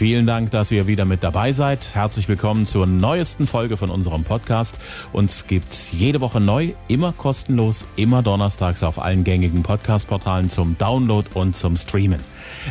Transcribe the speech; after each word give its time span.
Vielen 0.00 0.26
Dank, 0.26 0.50
dass 0.50 0.72
ihr 0.72 0.86
wieder 0.86 1.04
mit 1.04 1.22
dabei 1.22 1.52
seid. 1.52 1.94
Herzlich 1.94 2.26
willkommen 2.26 2.64
zur 2.64 2.86
neuesten 2.86 3.46
Folge 3.46 3.76
von 3.76 3.90
unserem 3.90 4.24
Podcast. 4.24 4.78
Uns 5.12 5.46
gibt's 5.46 5.92
jede 5.92 6.22
Woche 6.22 6.40
neu, 6.40 6.70
immer 6.88 7.12
kostenlos, 7.12 7.86
immer 7.96 8.22
donnerstags 8.22 8.82
auf 8.82 8.98
allen 8.98 9.24
gängigen 9.24 9.62
Podcast-Portalen 9.62 10.48
zum 10.48 10.78
Download 10.78 11.28
und 11.34 11.54
zum 11.54 11.76
Streamen. 11.76 12.18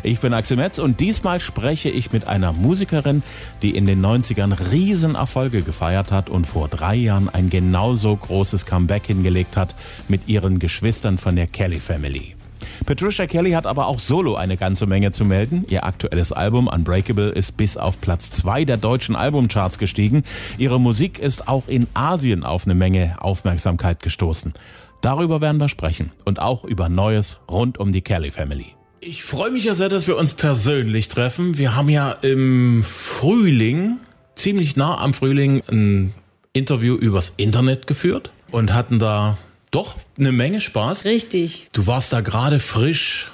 Ich 0.01 0.21
bin 0.21 0.33
Axel 0.33 0.57
Metz 0.57 0.79
und 0.79 0.99
diesmal 0.99 1.39
spreche 1.39 1.89
ich 1.89 2.11
mit 2.11 2.25
einer 2.25 2.51
Musikerin, 2.51 3.21
die 3.61 3.75
in 3.75 3.85
den 3.85 4.03
90ern 4.03 4.71
Riesenerfolge 4.71 5.61
gefeiert 5.61 6.11
hat 6.11 6.31
und 6.31 6.47
vor 6.47 6.67
drei 6.67 6.95
Jahren 6.95 7.29
ein 7.29 7.51
genauso 7.51 8.15
großes 8.15 8.65
Comeback 8.65 9.05
hingelegt 9.05 9.55
hat 9.55 9.75
mit 10.07 10.27
ihren 10.27 10.57
Geschwistern 10.57 11.19
von 11.19 11.35
der 11.35 11.45
Kelly 11.45 11.79
Family. 11.79 12.38
Patricia 12.85 13.27
Kelly 13.27 13.51
hat 13.51 13.65
aber 13.65 13.87
auch 13.87 13.99
solo 13.99 14.35
eine 14.35 14.57
ganze 14.57 14.85
Menge 14.85 15.11
zu 15.11 15.25
melden. 15.25 15.65
Ihr 15.69 15.83
aktuelles 15.85 16.31
Album 16.31 16.67
Unbreakable 16.67 17.29
ist 17.29 17.57
bis 17.57 17.77
auf 17.77 18.01
Platz 18.01 18.31
zwei 18.31 18.65
der 18.65 18.77
deutschen 18.77 19.15
Albumcharts 19.15 19.77
gestiegen. 19.77 20.23
Ihre 20.57 20.79
Musik 20.79 21.19
ist 21.19 21.47
auch 21.47 21.67
in 21.67 21.87
Asien 21.93 22.43
auf 22.43 22.65
eine 22.65 22.75
Menge 22.75 23.15
Aufmerksamkeit 23.19 24.01
gestoßen. 24.01 24.53
Darüber 25.01 25.39
werden 25.41 25.59
wir 25.59 25.69
sprechen 25.69 26.11
und 26.25 26.39
auch 26.41 26.65
über 26.65 26.89
Neues 26.89 27.37
rund 27.49 27.77
um 27.77 27.91
die 27.91 28.01
Kelly 28.01 28.31
Family. 28.31 28.75
Ich 29.01 29.23
freue 29.23 29.49
mich 29.49 29.63
ja 29.63 29.75
sehr, 29.75 29.87
dass 29.87 30.07
wir 30.07 30.17
uns 30.17 30.33
persönlich 30.33 31.07
treffen. 31.07 31.57
Wir 31.57 31.75
haben 31.75 31.87
ja 31.87 32.11
im 32.11 32.83
Frühling, 32.83 33.97
ziemlich 34.35 34.75
nah 34.75 34.97
am 34.97 35.13
Frühling, 35.13 35.63
ein 35.71 36.13
Interview 36.51 36.95
übers 36.95 37.33
Internet 37.37 37.87
geführt 37.87 38.31
und 38.51 38.73
hatten 38.73 38.99
da 38.99 39.37
doch 39.71 39.97
eine 40.17 40.31
Menge 40.31 40.61
Spaß. 40.61 41.05
Richtig. 41.05 41.67
Du 41.73 41.87
warst 41.87 42.13
da 42.13 42.21
gerade 42.21 42.59
frisch 42.59 43.31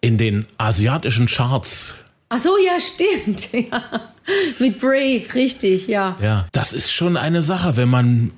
in 0.00 0.18
den 0.18 0.46
asiatischen 0.58 1.26
Charts. 1.26 1.96
Ach 2.28 2.38
so, 2.38 2.56
ja, 2.58 2.78
stimmt. 2.80 3.48
Ja. 3.70 4.12
Mit 4.58 4.78
Brave, 4.78 5.22
richtig, 5.34 5.86
ja. 5.86 6.18
Ja, 6.20 6.46
das 6.52 6.74
ist 6.74 6.92
schon 6.92 7.16
eine 7.16 7.40
Sache, 7.40 7.78
wenn 7.78 7.88
man 7.88 8.32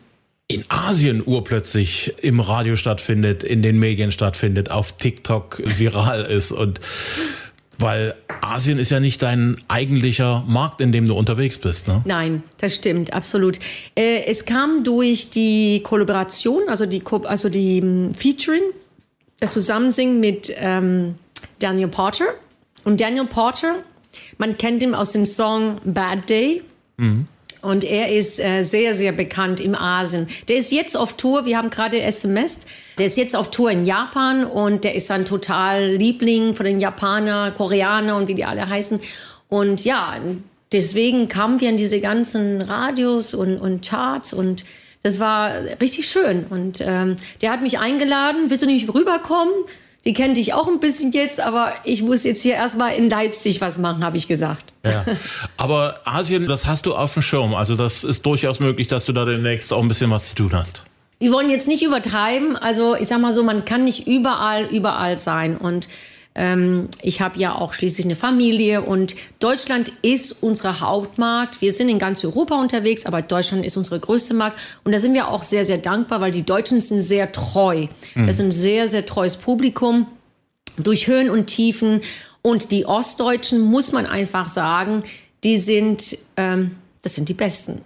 in 0.47 0.65
Asien 0.69 1.21
urplötzlich 1.27 2.15
im 2.23 2.39
Radio 2.39 2.77
stattfindet, 2.77 3.43
in 3.43 3.63
den 3.63 3.79
Medien 3.79 4.13
stattfindet, 4.13 4.71
auf 4.71 4.99
TikTok 4.99 5.61
viral 5.65 6.23
ist 6.23 6.53
und 6.53 6.81
weil 7.81 8.15
Asien 8.41 8.79
ist 8.79 8.91
ja 8.91 9.01
nicht 9.01 9.23
dein 9.23 9.57
eigentlicher 9.69 10.45
Markt, 10.47 10.81
in 10.81 10.93
dem 10.93 11.07
du 11.07 11.15
unterwegs 11.15 11.59
bist, 11.59 11.89
ne? 11.89 12.03
Nein, 12.05 12.43
das 12.59 12.75
stimmt, 12.75 13.13
absolut. 13.13 13.59
Äh, 13.95 14.25
es 14.25 14.45
kam 14.45 14.85
durch 14.85 15.31
die 15.31 15.81
Kollaboration, 15.83 16.63
also 16.69 16.87
die, 16.87 17.03
also 17.25 17.49
die 17.49 17.81
um, 17.81 18.15
Featuring, 18.15 18.63
das 19.39 19.53
Zusammensingen 19.53 20.21
mit 20.21 20.53
ähm, 20.57 21.15
Daniel 21.59 21.89
Porter. 21.89 22.27
Und 22.85 23.01
Daniel 23.01 23.27
Porter, 23.27 23.77
man 24.39 24.57
kennt 24.57 24.83
ihn 24.83 24.95
aus 24.95 25.13
dem 25.13 25.25
Song 25.25 25.81
Bad 25.85 26.29
Day. 26.29 26.63
Mhm. 26.97 27.27
Und 27.63 27.85
er 27.85 28.13
ist 28.13 28.41
äh, 28.41 28.63
sehr, 28.63 28.95
sehr 28.95 29.13
bekannt 29.13 29.61
im 29.61 29.75
Asien. 29.75 30.29
Der 30.49 30.57
ist 30.57 30.73
jetzt 30.73 30.97
auf 30.97 31.17
Tour, 31.17 31.45
wir 31.45 31.57
haben 31.57 31.71
gerade 31.71 32.01
SMS, 32.01 32.59
der 32.99 33.07
ist 33.07 33.17
jetzt 33.17 33.37
auf 33.37 33.51
Tour 33.51 33.71
in 33.71 33.85
Japan 33.85 34.45
und 34.45 34.85
der 34.85 34.95
ist 34.95 35.11
dann 35.11 35.25
total 35.25 35.95
Liebling 35.97 36.55
von 36.55 36.67
den 36.67 36.81
Japaner, 36.81 37.51
Koreaner 37.53 38.17
und 38.17 38.29
wie 38.29 38.35
die 38.35 38.45
alle 38.45 38.69
heißen. 38.69 39.01
Und 39.49 39.85
ja, 39.85 40.17
deswegen 40.73 41.29
kamen 41.29 41.61
wir 41.61 41.69
in 41.69 41.77
diese 41.77 42.01
ganzen 42.01 42.63
Radios 42.63 43.35
und, 43.35 43.59
und 43.59 43.87
Charts 43.87 44.33
und 44.33 44.65
das 45.03 45.19
war 45.19 45.53
richtig 45.81 46.09
schön. 46.09 46.45
Und 46.49 46.81
ähm, 46.83 47.17
der 47.41 47.53
hat 47.53 47.63
mich 47.63 47.79
eingeladen, 47.79 48.49
willst 48.49 48.63
du 48.63 48.67
nicht 48.67 48.93
rüberkommen? 48.93 49.53
Die 50.07 50.15
kennt 50.15 50.39
ich 50.39 50.55
auch 50.55 50.67
ein 50.67 50.81
bisschen 50.81 51.13
jetzt, 51.13 51.41
aber 51.41 51.75
ich 51.85 52.03
muss 52.03 52.25
jetzt 52.25 52.43
hier 52.43 52.55
erstmal 52.55 52.95
in 52.95 53.11
Leipzig 53.11 53.61
was 53.61 53.77
machen, 53.77 54.03
habe 54.03 54.17
ich 54.17 54.29
gesagt. 54.29 54.73
Ja. 54.85 55.05
Aber 55.59 56.01
Asien, 56.05 56.47
das 56.47 56.65
hast 56.67 56.87
du 56.87 56.95
auf 56.95 57.13
dem 57.13 57.23
Schirm. 57.23 57.55
Also 57.55 57.77
das 57.77 58.03
ist 58.03 58.25
durchaus 58.25 58.61
möglich, 58.61 58.89
dass 58.89 59.05
du 59.05 59.13
da 59.13 59.27
demnächst 59.27 59.73
auch 59.73 59.83
ein 59.83 59.89
bisschen 59.89 60.11
was 60.11 60.31
zu 60.31 60.35
tun 60.37 60.53
hast. 60.55 60.85
Wir 61.19 61.33
wollen 61.33 61.51
jetzt 61.51 61.69
nicht 61.69 61.83
übertreiben. 61.83 62.57
Also 62.57 62.97
ich 62.97 63.09
sag 63.09 63.21
mal 63.21 63.35
so, 63.35 63.43
man 63.43 63.67
kann 63.67 63.85
nicht 63.85 64.07
überall, 64.07 64.65
überall 64.65 65.19
sein. 65.19 65.59
Und 65.59 65.89
ähm, 66.35 66.89
ich 67.03 67.21
habe 67.21 67.39
ja 67.39 67.55
auch 67.57 67.75
schließlich 67.75 68.07
eine 68.07 68.15
Familie 68.15 68.83
und 68.83 69.17
Deutschland 69.41 69.93
ist 70.03 70.43
unser 70.43 70.81
Hauptmarkt. 70.81 71.61
Wir 71.61 71.73
sind 71.73 71.89
in 71.89 71.99
ganz 71.99 72.25
Europa 72.25 72.61
unterwegs, 72.61 73.05
aber 73.05 73.21
Deutschland 73.23 73.65
ist 73.65 73.77
unsere 73.77 73.99
größte 73.99 74.33
Markt. 74.35 74.61
Und 74.85 74.93
da 74.93 74.99
sind 74.99 75.15
wir 75.15 75.29
auch 75.29 75.43
sehr, 75.43 75.65
sehr 75.65 75.79
dankbar, 75.79 76.21
weil 76.21 76.31
die 76.31 76.45
Deutschen 76.45 76.81
sind 76.81 77.03
sehr 77.03 77.33
treu. 77.33 77.89
Mhm. 78.15 78.27
Das 78.27 78.37
ist 78.37 78.45
ein 78.45 78.53
sehr, 78.53 78.89
sehr 78.89 79.07
treues 79.07 79.37
Publikum 79.37 80.07
durch 80.77 81.09
Höhen 81.09 81.31
und 81.31 81.47
Tiefen. 81.47 82.01
Und 82.43 82.71
die 82.71 82.87
Ostdeutschen, 82.87 83.61
muss 83.61 83.93
man 83.93 84.07
einfach 84.07 84.47
sagen, 84.47 85.03
die 85.43 85.57
sind, 85.57 86.17
ähm, 86.37 86.77
das 87.03 87.17
sind 87.17 87.29
die 87.29 87.35
Besten. 87.35 87.83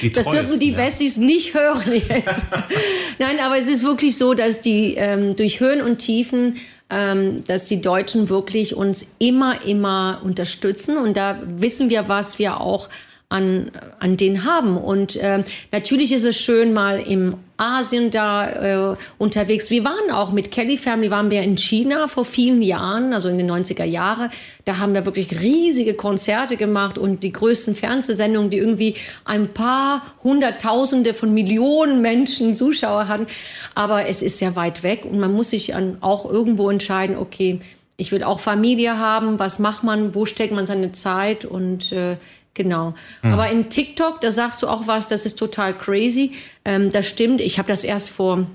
Die 0.00 0.12
das 0.12 0.30
dürfen 0.30 0.58
die 0.58 0.70
ja. 0.70 0.88
Nicht 1.18 1.54
hören 1.54 1.92
jetzt. 1.92 2.46
Nein, 3.18 3.40
aber 3.40 3.58
es 3.58 3.68
ist 3.68 3.82
wirklich 3.82 4.16
so, 4.16 4.32
dass 4.32 4.60
die 4.60 4.94
ähm, 4.94 5.36
durch 5.36 5.60
Höhen 5.60 5.82
und 5.82 5.98
Tiefen 5.98 6.56
dass 6.90 7.66
die 7.66 7.80
Deutschen 7.80 8.28
wirklich 8.28 8.74
uns 8.74 9.14
immer, 9.18 9.64
immer 9.64 10.20
unterstützen. 10.24 10.96
Und 10.96 11.16
da 11.16 11.38
wissen 11.44 11.88
wir, 11.88 12.08
was 12.08 12.38
wir 12.38 12.60
auch 12.60 12.88
an, 13.28 13.70
an 14.00 14.16
denen 14.16 14.44
haben. 14.44 14.76
Und 14.76 15.16
äh, 15.16 15.42
natürlich 15.72 16.12
ist 16.12 16.24
es 16.24 16.36
schön, 16.36 16.72
mal 16.72 16.98
im 16.98 17.36
Asien 17.60 18.10
da 18.10 18.92
äh, 18.92 18.96
unterwegs. 19.18 19.70
Wir 19.70 19.84
waren 19.84 20.10
auch 20.10 20.32
mit 20.32 20.50
Kelly 20.50 20.78
Family, 20.78 21.10
waren 21.10 21.30
wir 21.30 21.42
in 21.42 21.56
China 21.56 22.08
vor 22.08 22.24
vielen 22.24 22.62
Jahren, 22.62 23.12
also 23.12 23.28
in 23.28 23.38
den 23.38 23.50
90er 23.50 23.84
Jahren. 23.84 24.30
Da 24.64 24.78
haben 24.78 24.94
wir 24.94 25.04
wirklich 25.04 25.40
riesige 25.40 25.94
Konzerte 25.94 26.56
gemacht 26.56 26.96
und 26.96 27.22
die 27.22 27.32
größten 27.32 27.74
Fernsehsendungen, 27.74 28.50
die 28.50 28.58
irgendwie 28.58 28.94
ein 29.24 29.52
paar 29.52 30.02
Hunderttausende 30.24 31.14
von 31.14 31.34
Millionen 31.34 32.00
Menschen 32.00 32.54
Zuschauer 32.54 33.08
hatten. 33.08 33.26
Aber 33.74 34.06
es 34.06 34.22
ist 34.22 34.38
sehr 34.38 34.56
weit 34.56 34.82
weg 34.82 35.04
und 35.04 35.20
man 35.20 35.32
muss 35.32 35.50
sich 35.50 35.68
dann 35.68 35.98
auch 36.00 36.28
irgendwo 36.28 36.70
entscheiden, 36.70 37.16
okay, 37.16 37.60
ich 38.00 38.12
will 38.12 38.24
auch 38.24 38.40
Familie 38.40 38.96
haben, 38.96 39.38
was 39.38 39.58
macht 39.58 39.84
man, 39.84 40.14
wo 40.14 40.24
steckt 40.24 40.54
man 40.54 40.64
seine 40.64 40.92
Zeit 40.92 41.44
und 41.44 41.92
äh, 41.92 42.16
Genau. 42.54 42.94
Mhm. 43.22 43.32
Aber 43.32 43.50
in 43.50 43.68
TikTok, 43.70 44.20
da 44.20 44.30
sagst 44.30 44.62
du 44.62 44.68
auch 44.68 44.86
was, 44.86 45.08
das 45.08 45.24
ist 45.24 45.38
total 45.38 45.76
crazy. 45.76 46.32
Ähm, 46.64 46.90
das 46.90 47.08
stimmt. 47.08 47.40
Ich 47.40 47.58
habe 47.58 47.68
das 47.68 47.84
erst 47.84 48.10
vor, 48.10 48.46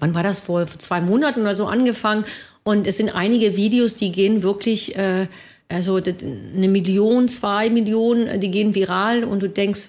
wann 0.00 0.14
war 0.14 0.22
das, 0.22 0.40
vor, 0.40 0.66
vor 0.66 0.78
zwei 0.78 1.00
Monaten 1.00 1.42
oder 1.42 1.54
so 1.54 1.66
angefangen. 1.66 2.24
Und 2.64 2.86
es 2.86 2.96
sind 2.96 3.10
einige 3.10 3.56
Videos, 3.56 3.96
die 3.96 4.12
gehen 4.12 4.42
wirklich, 4.42 4.96
äh, 4.96 5.26
also 5.68 5.96
eine 5.96 6.68
Million, 6.68 7.28
zwei 7.28 7.70
Millionen, 7.70 8.26
äh, 8.26 8.38
die 8.38 8.50
gehen 8.50 8.74
viral 8.74 9.24
und 9.24 9.42
du 9.42 9.48
denkst, 9.48 9.88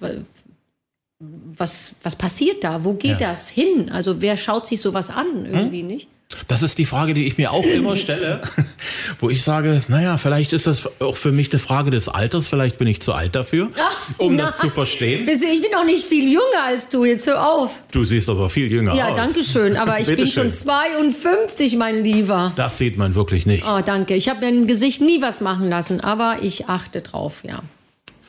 was, 1.20 1.94
was 2.04 2.16
passiert 2.16 2.64
da? 2.64 2.84
Wo 2.84 2.94
geht 2.94 3.22
ja. 3.22 3.30
das 3.30 3.50
hin? 3.50 3.90
Also 3.92 4.22
wer 4.22 4.36
schaut 4.38 4.68
sich 4.68 4.82
sowas 4.82 5.10
an 5.10 5.46
irgendwie, 5.46 5.82
hm? 5.82 5.88
nicht? 5.88 6.08
Das 6.48 6.64
ist 6.64 6.78
die 6.78 6.86
Frage, 6.86 7.14
die 7.14 7.26
ich 7.26 7.38
mir 7.38 7.52
auch 7.52 7.64
immer 7.64 7.96
stelle, 7.96 8.42
wo 9.20 9.30
ich 9.30 9.44
sage, 9.44 9.84
naja, 9.88 10.18
vielleicht 10.18 10.54
ist 10.54 10.68
das 10.68 10.90
auch 11.00 11.16
für 11.16 11.32
mich 11.32 11.52
eine 11.52 11.60
Frage 11.60 11.92
des 11.92 12.10
Alters, 12.10 12.48
vielleicht 12.48 12.78
bin 12.78 12.88
ich 12.88 13.02
zu 13.02 13.14
alt 13.14 13.36
dafür, 13.36 13.70
um 14.18 14.40
Ach, 14.40 14.52
das 14.52 14.58
zu 14.58 14.70
verstehen. 14.70 15.28
Ich 15.28 15.62
bin 15.62 15.76
auch 15.76 15.86
nicht 15.86 16.06
viel 16.06 16.28
jünger 16.28 16.64
als 16.66 16.90
du, 16.90 17.06
jetzt 17.06 17.28
hör 17.28 17.48
auf. 17.48 17.72
Du 17.92 18.04
siehst 18.04 18.30
aber 18.30 18.50
viel 18.50 18.72
jünger 18.72 18.96
ja, 18.96 19.06
aus. 19.06 19.10
Ja, 19.12 19.16
danke 19.16 19.44
schön, 19.44 19.78
aber 19.78 20.00
ich 20.00 20.08
bin 20.16 20.28
schön. 20.28 20.52
schon 20.52 20.52
52, 20.52 21.76
mein 21.78 22.04
Lieber. 22.04 22.52
Das 22.56 22.78
sieht 22.78 22.98
man 22.98 23.16
wirklich 23.16 23.46
nicht. 23.46 23.64
Oh, 23.68 23.82
danke. 23.86 24.16
Ich 24.16 24.30
habe 24.30 24.42
mir 24.42 24.50
im 24.50 24.68
Gesicht 24.68 25.02
nie 25.02 25.22
was 25.22 25.42
machen 25.42 25.70
lassen, 25.70 26.02
aber 26.02 26.38
ich 26.42 26.68
achte 26.68 27.02
drauf, 27.02 27.44
ja. 27.44 27.62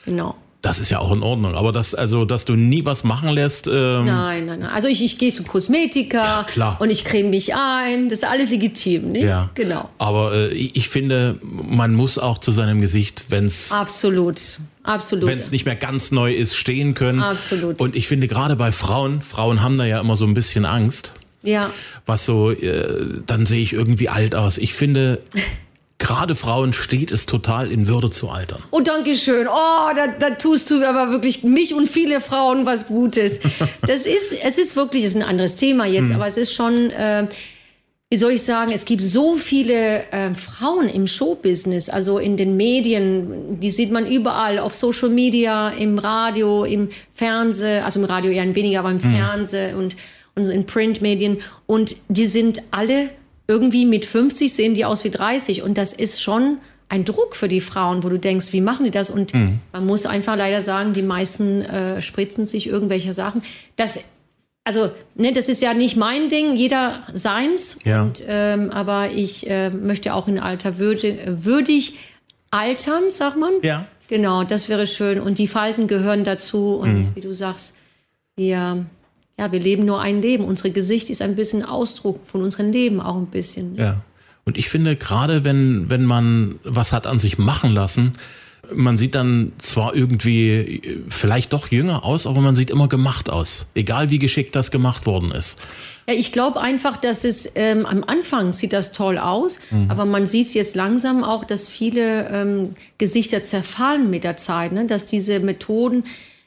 Genau. 0.05 0.37
Das 0.65 0.81
ist 0.81 0.89
ja 0.89 0.99
auch 0.99 1.13
in 1.13 1.23
Ordnung. 1.23 1.55
Aber 1.57 1.73
das, 1.73 1.95
also, 1.95 2.25
dass 2.25 2.47
du 2.47 2.55
nie 2.55 2.87
was 2.87 3.05
machen 3.05 3.29
lässt. 3.29 3.67
Ähm 3.67 4.07
nein, 4.07 4.47
nein, 4.47 4.61
nein. 4.61 4.71
Also 4.71 4.89
ich, 4.89 5.05
ich 5.05 5.19
gehe 5.19 5.31
zu 5.31 5.43
Kosmetiker 5.43 6.19
ja, 6.19 6.47
klar. 6.49 6.77
und 6.81 6.89
ich 6.89 7.05
creme 7.05 7.29
mich 7.29 7.55
ein. 7.55 8.09
Das 8.09 8.21
ist 8.21 8.25
alles 8.25 8.51
legitim, 8.51 9.13
nicht? 9.13 9.25
Ja. 9.25 9.51
Genau. 9.55 9.91
Aber 9.99 10.33
äh, 10.33 10.49
ich 10.55 10.89
finde, 10.89 11.39
man 11.43 11.93
muss 11.93 12.19
auch 12.19 12.39
zu 12.39 12.51
seinem 12.51 12.81
Gesicht, 12.81 13.27
wenn 13.29 13.45
es. 13.45 13.73
Absolut. 13.73 14.59
Absolut. 14.83 15.27
Wenn 15.27 15.39
es 15.39 15.51
nicht 15.51 15.67
mehr 15.67 15.77
ganz 15.77 16.13
neu 16.13 16.33
ist, 16.33 16.57
stehen 16.57 16.95
können. 16.95 17.21
Absolut. 17.21 17.81
Und 17.83 17.95
ich 17.95 18.09
finde 18.09 18.27
gerade 18.27 18.57
bei 18.57 18.73
Frauen, 18.73 19.21
Frauen 19.21 19.63
haben 19.63 19.77
da 19.77 19.85
ja 19.85 20.01
immer 20.01 20.17
so 20.17 20.25
ein 20.25 20.33
bisschen 20.33 20.65
Angst. 20.65 21.13
Ja. 21.43 21.71
Was 22.07 22.25
so, 22.25 22.53
äh, 22.53 23.21
dann 23.27 23.45
sehe 23.45 23.63
ich 23.63 23.75
irgendwie 23.75 24.09
alt 24.09 24.35
aus. 24.35 24.57
Ich 24.57 24.73
finde, 24.73 25.21
gerade 26.05 26.35
Frauen 26.35 26.75
steht 26.75 27.11
es 27.11 27.25
total 27.25 27.73
in 27.73 27.89
Würde 27.89 28.11
zu 28.11 28.29
altern. 28.29 28.63
Oh, 28.71 28.81
danke 28.81 29.15
schön. 29.15 29.49
Oh, 29.49 29.95
da, 29.97 30.07
da 30.07 30.31
tust 30.31 30.71
du 30.71 30.87
aber 30.87 31.11
wirklich 31.11 31.45
mich 31.45 31.73
und 31.73 31.89
viele 31.89 32.21
Frauen 32.21 32.67
was 32.67 32.87
Gutes. 32.87 33.41
Das 33.87 34.07
ist, 34.07 34.33
es 34.33 34.59
ist 34.59 34.77
wirklich, 34.77 35.05
ist 35.05 35.17
ein 35.17 35.23
anderes 35.23 35.57
Thema 35.57 35.87
jetzt, 35.87 36.09
hm. 36.09 36.17
aber 36.17 36.27
es 36.27 36.37
ist 36.37 36.53
schon, 36.53 36.91
äh, 36.91 37.27
wie 38.11 38.17
soll 38.17 38.33
ich 38.33 38.43
sagen, 38.43 38.73
es 38.73 38.85
gibt 38.85 39.03
so 39.03 39.37
viele 39.37 40.11
äh, 40.11 40.35
Frauen 40.35 40.89
im 40.89 41.07
Showbusiness, 41.07 41.89
also 41.89 42.19
in 42.19 42.37
den 42.37 42.57
Medien, 42.57 43.61
die 43.61 43.71
sieht 43.71 43.91
man 43.91 44.07
überall, 44.07 44.59
auf 44.59 44.75
Social 44.75 45.11
Media, 45.11 45.69
im 45.71 45.99
Radio, 45.99 46.65
im 46.65 46.89
Fernsehen, 47.15 47.85
also 47.85 48.01
im 48.01 48.07
Radio 48.07 48.31
eher 48.31 48.55
weniger, 48.55 48.81
aber 48.81 48.91
im 48.91 49.03
hm. 49.03 49.15
Fernsehen 49.15 49.77
und, 49.77 49.97
und 50.35 50.49
in 50.49 50.67
Printmedien. 50.67 51.39
Und 51.67 51.97
die 52.09 52.27
sind 52.27 52.63
alle 52.71 53.11
irgendwie 53.47 53.85
mit 53.85 54.05
50 54.05 54.53
sehen 54.53 54.75
die 54.75 54.85
aus 54.85 55.05
wie 55.05 55.11
30 55.11 55.63
und 55.63 55.77
das 55.77 55.93
ist 55.93 56.23
schon 56.23 56.59
ein 56.89 57.05
Druck 57.05 57.35
für 57.35 57.49
die 57.49 57.61
Frauen, 57.61 58.05
wo 58.05 58.09
du 58.09 58.19
denkst, 58.19 58.53
wie 58.53 58.61
machen 58.61 58.85
die 58.85 58.91
das? 58.91 59.11
Und 59.11 59.35
mhm. 59.35 59.61
man 59.73 59.87
muss 59.87 60.07
einfach 60.07 60.37
leider 60.37 60.61
sagen, 60.61 60.93
die 60.93 61.03
meisten 61.03 61.63
äh, 61.63 62.03
spritzen 62.03 62.47
sich 62.47 62.67
irgendwelche 62.67 63.13
Sachen. 63.13 63.43
Das, 63.77 64.01
also, 64.65 64.91
ne, 65.15 65.33
das 65.33 65.49
ist 65.49 65.61
ja 65.61 65.75
nicht 65.75 65.97
mein 65.97 66.29
Ding, 66.29 66.57
jeder 66.57 67.07
seins. 67.13 67.79
Ja. 67.85 68.03
Und, 68.03 68.23
ähm, 68.27 68.71
aber 68.71 69.11
ich 69.11 69.49
äh, 69.49 69.71
möchte 69.71 70.15
auch 70.15 70.29
in 70.29 70.39
Alter 70.39 70.79
würde, 70.79 71.39
würdig 71.43 71.99
altern, 72.51 73.11
sagt 73.11 73.37
man. 73.37 73.55
Ja. 73.63 73.87
Genau, 74.09 74.45
das 74.45 74.69
wäre 74.69 74.87
schön. 74.87 75.21
Und 75.21 75.39
die 75.39 75.49
Falten 75.49 75.87
gehören 75.87 76.25
dazu. 76.25 76.77
Und 76.77 76.95
mhm. 76.95 77.13
wie 77.15 77.21
du 77.21 77.35
sagst, 77.35 77.75
wir 78.37 78.87
ja, 79.39 79.51
wir 79.51 79.61
leben 79.61 79.85
nur 79.85 80.01
ein 80.01 80.23
Leben. 80.23 80.45
Unsere 80.45 80.71
Gesicht 80.71 81.11
ist 81.11 81.23
ein 81.23 81.35
bisschen 81.35 81.65
Ausdruck 81.65 82.21
von 82.27 82.43
unserem 82.43 82.71
Leben 82.71 83.01
auch 83.01 83.17
ein 83.17 83.27
bisschen. 83.27 83.77
Ja. 83.77 84.03
Und 84.45 84.59
ich 84.59 84.69
finde, 84.69 84.97
gerade 84.97 85.43
wenn, 85.43 85.89
wenn 85.91 86.05
man 86.05 86.57
was 86.63 86.93
hat 86.93 87.07
an 87.07 87.19
sich 87.19 87.39
machen 87.39 87.73
lassen, 87.73 88.15
man 88.73 88.97
sieht 88.97 89.15
dann 89.15 89.53
zwar 89.59 89.95
irgendwie 89.95 91.03
vielleicht 91.09 91.53
doch 91.53 91.71
jünger 91.71 92.05
aus, 92.05 92.27
aber 92.27 92.41
man 92.41 92.55
sieht 92.55 92.71
immer 92.71 92.89
gemacht 92.89 93.29
aus. 93.29 93.67
Egal 93.75 94.11
wie 94.11 94.19
geschickt 94.19 94.57
das 94.57 94.71
gemacht 94.71 95.07
worden 95.07 95.33
ist. 95.33 95.59
Ja, 96.07 96.15
ich 96.15 96.33
glaube 96.33 96.61
einfach, 96.61 96.97
dass 96.97 97.25
es 97.25 97.53
ähm, 97.57 97.87
am 97.87 98.05
Anfang 98.05 98.53
sieht 98.53 98.73
das 98.73 98.93
toll 98.93 99.19
aus, 99.19 99.59
mhm. 99.71 99.91
aber 99.91 100.05
man 100.05 100.27
sieht 100.27 100.47
es 100.47 100.55
jetzt 100.55 100.77
langsam 100.77 101.25
auch, 101.25 101.45
dass 101.45 101.69
viele 101.69 102.29
ähm, 102.29 102.71
Gesichter 102.99 103.43
zerfallen 103.43 104.11
mit 104.11 104.25
der 104.25 104.37
Zeit, 104.37 104.73
ne? 104.73 104.87
dass 104.87 105.07
diese 105.07 105.41
Methoden 105.41 106.05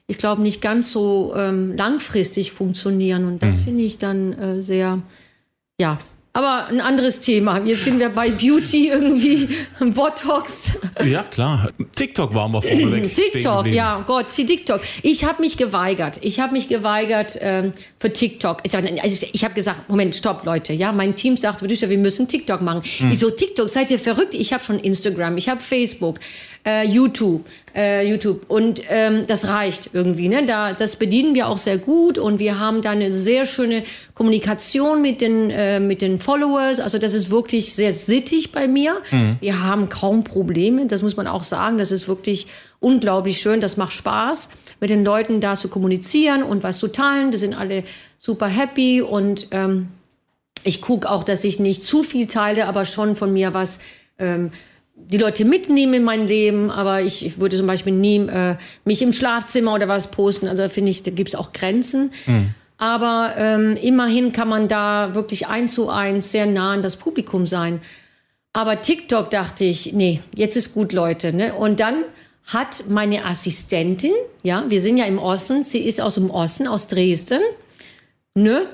ich 0.07 0.17
glaube, 0.17 0.41
nicht 0.41 0.61
ganz 0.61 0.91
so 0.91 1.33
ähm, 1.35 1.75
langfristig 1.75 2.53
funktionieren. 2.53 3.25
Und 3.25 3.43
das 3.43 3.59
mhm. 3.59 3.63
finde 3.65 3.83
ich 3.83 3.97
dann 3.97 4.33
äh, 4.33 4.63
sehr, 4.63 5.01
ja, 5.79 5.99
aber 6.37 6.67
ein 6.67 6.81
anderes 6.81 7.19
Thema. 7.19 7.59
Jetzt 7.65 7.85
sind 7.85 7.97
wir 7.97 8.09
bei 8.09 8.29
Beauty 8.29 8.89
irgendwie, 8.89 9.49
Botox. 9.79 10.73
Ja, 11.03 11.23
klar. 11.23 11.71
TikTok 11.95 12.31
waren 12.35 12.51
wir 12.51 12.61
vorneweg. 12.61 13.11
TikTok, 13.33 13.65
ja, 13.65 14.03
Gott, 14.05 14.29
sie 14.29 14.45
TikTok. 14.45 14.81
Ich 15.01 15.23
habe 15.23 15.41
mich 15.41 15.57
geweigert. 15.57 16.19
Ich 16.21 16.39
habe 16.39 16.53
mich 16.53 16.67
geweigert 16.69 17.39
ähm, 17.41 17.73
für 17.99 18.13
TikTok. 18.13 18.59
Ich, 18.61 18.75
also 18.75 19.25
ich 19.33 19.43
habe 19.43 19.55
gesagt, 19.55 19.89
Moment, 19.89 20.15
stopp, 20.15 20.45
Leute. 20.45 20.73
Ja, 20.73 20.91
mein 20.91 21.15
Team 21.15 21.37
sagt, 21.37 21.67
wir 21.67 21.97
müssen 21.97 22.27
TikTok 22.27 22.61
machen. 22.61 22.83
Mhm. 22.99 23.13
Ich 23.13 23.17
so, 23.17 23.31
TikTok, 23.31 23.67
seid 23.67 23.89
ihr 23.89 23.97
verrückt? 23.97 24.35
Ich 24.35 24.53
habe 24.53 24.63
schon 24.63 24.79
Instagram, 24.79 25.37
ich 25.37 25.49
habe 25.49 25.59
Facebook 25.59 26.19
äh, 26.67 26.85
YouTube, 26.85 27.45
äh, 27.73 28.07
YouTube 28.07 28.43
und 28.49 28.81
ähm, 28.89 29.25
das 29.25 29.47
reicht 29.47 29.91
irgendwie. 29.93 30.27
Ne? 30.27 30.45
Da, 30.45 30.73
das 30.73 30.97
bedienen 30.97 31.33
wir 31.33 31.47
auch 31.47 31.57
sehr 31.57 31.77
gut 31.77 32.17
und 32.17 32.39
wir 32.39 32.59
haben 32.59 32.81
da 32.81 32.91
eine 32.91 33.13
sehr 33.13 33.45
schöne 33.45 33.83
Kommunikation 34.13 35.01
mit 35.01 35.21
den 35.21 35.49
äh, 35.49 35.79
mit 35.79 36.01
den 36.01 36.19
Followers. 36.27 36.81
Also 36.81 36.97
das 36.97 37.13
ist 37.13 37.31
wirklich 37.31 37.73
sehr 37.73 37.93
sittig 37.93 38.51
bei 38.51 38.67
mir. 38.67 38.97
Mhm. 39.11 39.37
Wir 39.39 39.63
haben 39.63 39.87
kaum 39.87 40.25
Probleme, 40.25 40.85
das 40.85 41.01
muss 41.01 41.15
man 41.15 41.25
auch 41.25 41.45
sagen. 41.45 41.77
Das 41.77 41.93
ist 41.93 42.09
wirklich 42.09 42.47
unglaublich 42.81 43.39
schön. 43.39 43.61
Das 43.61 43.77
macht 43.77 43.93
Spaß, 43.93 44.49
mit 44.81 44.89
den 44.89 45.05
Leuten 45.05 45.39
da 45.39 45.55
zu 45.55 45.69
kommunizieren 45.69 46.43
und 46.43 46.63
was 46.63 46.79
zu 46.79 46.89
teilen. 46.89 47.31
Die 47.31 47.37
sind 47.37 47.53
alle 47.53 47.85
super 48.17 48.47
happy 48.47 49.01
und 49.01 49.47
ähm, 49.51 49.87
ich 50.65 50.81
gucke 50.81 51.09
auch, 51.09 51.23
dass 51.23 51.45
ich 51.45 51.61
nicht 51.61 51.85
zu 51.85 52.03
viel 52.03 52.27
teile, 52.27 52.67
aber 52.67 52.83
schon 52.83 53.15
von 53.15 53.31
mir 53.31 53.53
was 53.53 53.79
ähm, 54.19 54.51
die 54.95 55.19
Leute 55.19 55.45
mitnehmen 55.45 55.93
in 55.93 56.03
mein 56.03 56.27
Leben, 56.27 56.71
aber 56.71 57.03
ich, 57.03 57.25
ich 57.25 57.39
würde 57.39 57.55
zum 57.55 57.67
Beispiel 57.67 57.93
nie 57.93 58.17
äh, 58.17 58.57
mich 58.83 59.01
im 59.01 59.13
Schlafzimmer 59.13 59.75
oder 59.75 59.87
was 59.87 60.11
posten. 60.11 60.49
Also 60.49 60.63
da 60.63 60.67
finde 60.67 60.91
ich, 60.91 61.03
da 61.03 61.11
gibt 61.11 61.29
es 61.29 61.35
auch 61.35 61.53
Grenzen. 61.53 62.11
Mhm. 62.25 62.49
Aber 62.77 63.33
ähm, 63.37 63.75
immerhin 63.75 64.31
kann 64.31 64.47
man 64.47 64.67
da 64.67 65.15
wirklich 65.15 65.47
eins 65.47 65.73
zu 65.73 65.89
eins 65.89 66.31
sehr 66.31 66.45
nah 66.45 66.73
an 66.73 66.81
das 66.81 66.95
Publikum 66.95 67.47
sein. 67.47 67.81
Aber 68.53 68.81
TikTok 68.81 69.29
dachte 69.29 69.65
ich, 69.65 69.93
nee, 69.93 70.21
jetzt 70.35 70.55
ist 70.55 70.73
gut, 70.73 70.93
Leute. 70.93 71.33
Ne? 71.33 71.53
Und 71.53 71.79
dann 71.79 72.05
hat 72.45 72.85
meine 72.87 73.25
Assistentin, 73.25 74.13
ja, 74.41 74.63
wir 74.67 74.81
sind 74.81 74.97
ja 74.97 75.05
im 75.05 75.19
Osten, 75.19 75.63
sie 75.63 75.79
ist 75.79 75.99
aus 75.99 76.15
dem 76.15 76.29
Osten, 76.29 76.65
aus 76.65 76.87
Dresden, 76.87 77.41
ne? 78.35 78.67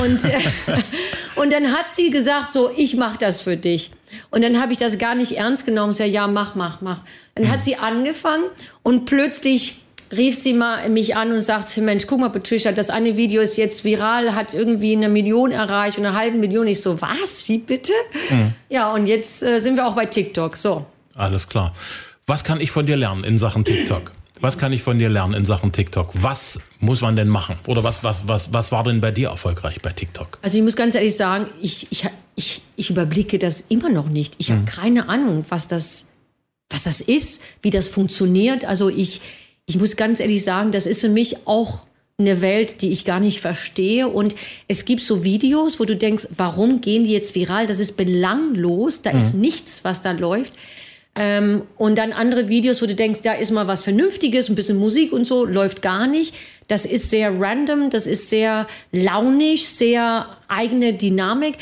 Und, 0.00 0.24
äh, 0.24 0.38
und 1.34 1.52
dann 1.52 1.72
hat 1.72 1.90
sie 1.90 2.10
gesagt, 2.10 2.52
so, 2.52 2.70
ich 2.76 2.96
mache 2.96 3.18
das 3.18 3.40
für 3.40 3.56
dich. 3.56 3.90
Und 4.30 4.44
dann 4.44 4.60
habe 4.60 4.72
ich 4.72 4.78
das 4.78 4.98
gar 4.98 5.14
nicht 5.14 5.32
ernst 5.32 5.66
genommen. 5.66 5.92
Sie 5.92 6.04
ja, 6.04 6.26
mach, 6.26 6.54
mach, 6.54 6.80
mach. 6.80 7.02
Dann 7.34 7.50
hat 7.50 7.62
sie 7.62 7.76
angefangen 7.76 8.44
und 8.82 9.04
plötzlich 9.04 9.82
rief 10.12 10.36
sie 10.36 10.52
mal 10.52 10.88
mich 10.88 11.16
an 11.16 11.32
und 11.32 11.40
sagte, 11.40 11.80
Mensch, 11.80 12.06
guck 12.06 12.20
mal, 12.20 12.30
Patricia, 12.30 12.72
das 12.72 12.90
eine 12.90 13.16
Video 13.16 13.42
ist 13.42 13.56
jetzt 13.56 13.84
viral, 13.84 14.34
hat 14.34 14.54
irgendwie 14.54 14.96
eine 14.96 15.08
Million 15.08 15.52
erreicht 15.52 15.98
und 15.98 16.06
eine 16.06 16.16
halbe 16.16 16.38
Million. 16.38 16.66
Ich 16.66 16.80
so, 16.80 17.00
was? 17.00 17.48
Wie 17.48 17.58
bitte? 17.58 17.92
Mhm. 18.30 18.54
Ja, 18.68 18.92
und 18.92 19.06
jetzt 19.06 19.42
äh, 19.42 19.60
sind 19.60 19.76
wir 19.76 19.86
auch 19.86 19.94
bei 19.94 20.06
TikTok. 20.06 20.56
So. 20.56 20.86
Alles 21.14 21.48
klar. 21.48 21.74
Was 22.26 22.44
kann 22.44 22.60
ich 22.60 22.70
von 22.70 22.86
dir 22.86 22.96
lernen 22.96 23.24
in 23.24 23.38
Sachen 23.38 23.64
TikTok? 23.64 24.12
Was 24.40 24.56
kann 24.56 24.72
ich 24.72 24.82
von 24.82 24.98
dir 24.98 25.10
lernen 25.10 25.34
in 25.34 25.44
Sachen 25.44 25.70
TikTok? 25.70 26.12
Was 26.14 26.60
muss 26.78 27.02
man 27.02 27.14
denn 27.14 27.28
machen? 27.28 27.56
Oder 27.66 27.84
was, 27.84 28.02
was, 28.02 28.26
was, 28.26 28.52
was 28.52 28.72
war 28.72 28.84
denn 28.84 29.00
bei 29.00 29.10
dir 29.10 29.28
erfolgreich 29.28 29.82
bei 29.82 29.92
TikTok? 29.92 30.38
Also 30.40 30.56
ich 30.56 30.64
muss 30.64 30.76
ganz 30.76 30.94
ehrlich 30.94 31.14
sagen, 31.14 31.46
ich, 31.60 31.92
ich, 31.92 32.06
ich, 32.36 32.62
ich 32.76 32.90
überblicke 32.90 33.38
das 33.38 33.60
immer 33.62 33.90
noch 33.90 34.08
nicht. 34.08 34.36
Ich 34.38 34.48
hm. 34.48 34.60
habe 34.60 34.64
keine 34.70 35.08
Ahnung, 35.10 35.44
was 35.50 35.68
das, 35.68 36.08
was 36.70 36.84
das 36.84 37.02
ist, 37.02 37.42
wie 37.60 37.70
das 37.70 37.88
funktioniert. 37.88 38.64
Also 38.64 38.88
ich, 38.88 39.20
ich 39.70 39.78
muss 39.78 39.94
ganz 39.94 40.18
ehrlich 40.18 40.42
sagen, 40.42 40.72
das 40.72 40.84
ist 40.84 41.00
für 41.00 41.08
mich 41.08 41.46
auch 41.46 41.84
eine 42.18 42.40
Welt, 42.40 42.82
die 42.82 42.90
ich 42.90 43.04
gar 43.04 43.20
nicht 43.20 43.40
verstehe. 43.40 44.08
Und 44.08 44.34
es 44.66 44.84
gibt 44.84 45.00
so 45.00 45.22
Videos, 45.22 45.78
wo 45.78 45.84
du 45.84 45.96
denkst, 45.96 46.26
warum 46.36 46.80
gehen 46.80 47.04
die 47.04 47.12
jetzt 47.12 47.36
viral? 47.36 47.66
Das 47.66 47.78
ist 47.78 47.96
belanglos, 47.96 49.02
da 49.02 49.12
mhm. 49.12 49.18
ist 49.18 49.34
nichts, 49.34 49.84
was 49.84 50.02
da 50.02 50.10
läuft. 50.10 50.52
Ähm, 51.16 51.62
und 51.78 51.98
dann 51.98 52.12
andere 52.12 52.48
Videos, 52.48 52.82
wo 52.82 52.86
du 52.86 52.96
denkst, 52.96 53.20
da 53.22 53.34
ist 53.34 53.52
mal 53.52 53.68
was 53.68 53.82
Vernünftiges, 53.82 54.48
ein 54.48 54.56
bisschen 54.56 54.76
Musik 54.76 55.12
und 55.12 55.24
so, 55.24 55.44
läuft 55.44 55.82
gar 55.82 56.08
nicht. 56.08 56.34
Das 56.66 56.84
ist 56.84 57.10
sehr 57.10 57.40
random, 57.40 57.90
das 57.90 58.08
ist 58.08 58.28
sehr 58.28 58.66
launig, 58.90 59.68
sehr 59.68 60.36
eigene 60.48 60.94
Dynamik. 60.94 61.54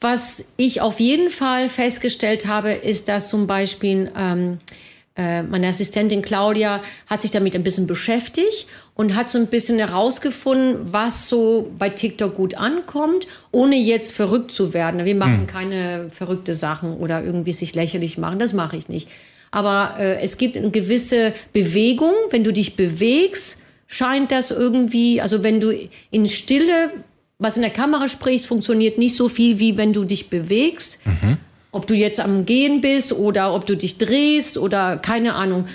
Was 0.00 0.52
ich 0.56 0.82
auf 0.82 1.00
jeden 1.00 1.30
Fall 1.30 1.68
festgestellt 1.68 2.46
habe, 2.46 2.70
ist, 2.70 3.08
dass 3.08 3.28
zum 3.28 3.48
Beispiel 3.48 4.12
ähm, 4.16 4.58
äh, 4.70 4.85
meine 5.16 5.68
Assistentin 5.68 6.22
Claudia 6.22 6.82
hat 7.06 7.20
sich 7.20 7.30
damit 7.30 7.54
ein 7.54 7.62
bisschen 7.62 7.86
beschäftigt 7.86 8.66
und 8.94 9.14
hat 9.14 9.30
so 9.30 9.38
ein 9.38 9.46
bisschen 9.46 9.78
herausgefunden, 9.78 10.92
was 10.92 11.28
so 11.28 11.70
bei 11.78 11.88
TikTok 11.88 12.34
gut 12.34 12.54
ankommt, 12.56 13.26
ohne 13.50 13.76
jetzt 13.76 14.12
verrückt 14.12 14.50
zu 14.50 14.74
werden. 14.74 15.04
Wir 15.04 15.14
machen 15.14 15.40
hm. 15.40 15.46
keine 15.46 16.10
verrückte 16.10 16.54
Sachen 16.54 16.96
oder 16.96 17.22
irgendwie 17.24 17.52
sich 17.52 17.74
lächerlich 17.74 18.18
machen. 18.18 18.38
Das 18.38 18.52
mache 18.52 18.76
ich 18.76 18.88
nicht. 18.88 19.08
Aber 19.50 19.96
äh, 19.98 20.20
es 20.20 20.38
gibt 20.38 20.56
eine 20.56 20.70
gewisse 20.70 21.32
Bewegung. 21.52 22.12
Wenn 22.30 22.44
du 22.44 22.52
dich 22.52 22.76
bewegst, 22.76 23.62
scheint 23.86 24.32
das 24.32 24.50
irgendwie, 24.50 25.20
also 25.20 25.42
wenn 25.42 25.60
du 25.60 25.72
in 26.10 26.28
Stille 26.28 26.90
was 27.38 27.56
in 27.56 27.62
der 27.62 27.70
Kamera 27.70 28.08
sprichst, 28.08 28.46
funktioniert 28.46 28.98
nicht 28.98 29.14
so 29.14 29.28
viel, 29.28 29.58
wie 29.58 29.76
wenn 29.76 29.92
du 29.92 30.04
dich 30.04 30.30
bewegst. 30.30 31.00
Mhm. 31.06 31.38
Ob 31.76 31.86
du 31.86 31.94
jetzt 31.94 32.20
am 32.20 32.46
Gehen 32.46 32.80
bist 32.80 33.12
oder 33.12 33.54
ob 33.54 33.66
du 33.66 33.76
dich 33.76 33.98
drehst 33.98 34.58
oder 34.58 34.96
keine 34.96 35.34
Ahnung. 35.34 35.66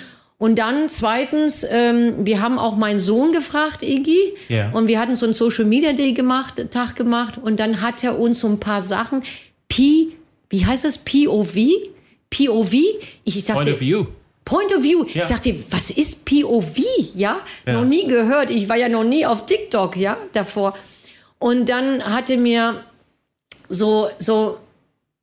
Und 0.42 0.58
dann 0.58 0.88
zweitens, 0.88 1.64
ähm, 1.70 2.26
wir 2.26 2.42
haben 2.42 2.58
auch 2.58 2.76
meinen 2.76 2.98
Sohn 2.98 3.30
gefragt, 3.30 3.84
Iggy, 3.84 4.34
yeah. 4.50 4.72
und 4.72 4.88
wir 4.88 4.98
hatten 4.98 5.14
so 5.14 5.24
einen 5.24 5.34
Social 5.34 5.64
Media 5.64 5.92
Day 5.92 6.14
gemacht, 6.14 6.54
Tag 6.72 6.96
gemacht, 6.96 7.38
und 7.40 7.60
dann 7.60 7.80
hat 7.80 8.02
er 8.02 8.18
uns 8.18 8.40
so 8.40 8.48
ein 8.48 8.58
paar 8.58 8.82
Sachen, 8.82 9.22
P, 9.68 10.08
wie 10.50 10.66
heißt 10.66 10.84
das, 10.84 10.98
POV? 10.98 11.54
POV? 12.28 12.72
Ich, 12.72 13.36
ich 13.36 13.44
sagte, 13.44 13.62
Point 13.62 13.74
of 13.74 13.80
View. 13.80 14.06
Point 14.44 14.76
of 14.76 14.82
View. 14.82 15.04
Ja. 15.14 15.22
Ich 15.22 15.28
dachte, 15.28 15.54
was 15.70 15.92
ist 15.92 16.24
POV? 16.24 16.76
Ja? 17.14 17.40
ja, 17.64 17.74
noch 17.74 17.84
nie 17.84 18.08
gehört. 18.08 18.50
Ich 18.50 18.68
war 18.68 18.76
ja 18.76 18.88
noch 18.88 19.04
nie 19.04 19.24
auf 19.24 19.46
TikTok, 19.46 19.96
ja, 19.96 20.16
davor. 20.32 20.74
Und 21.38 21.68
dann 21.68 22.04
hatte 22.04 22.36
mir 22.36 22.82
so, 23.68 24.08
so 24.18 24.58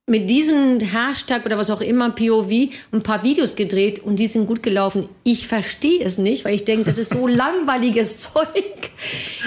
mit 0.09 0.29
diesem 0.29 0.79
Hashtag 0.79 1.45
oder 1.45 1.57
was 1.57 1.69
auch 1.69 1.81
immer, 1.81 2.09
POV, 2.09 2.51
ein 2.91 3.03
paar 3.03 3.23
Videos 3.23 3.55
gedreht 3.55 3.99
und 3.99 4.17
die 4.17 4.27
sind 4.27 4.47
gut 4.47 4.63
gelaufen. 4.63 5.07
Ich 5.23 5.47
verstehe 5.47 6.03
es 6.03 6.17
nicht, 6.17 6.45
weil 6.45 6.55
ich 6.55 6.65
denke, 6.65 6.85
das 6.85 6.97
ist 6.97 7.13
so 7.13 7.27
langweiliges 7.27 8.17
Zeug. 8.17 8.45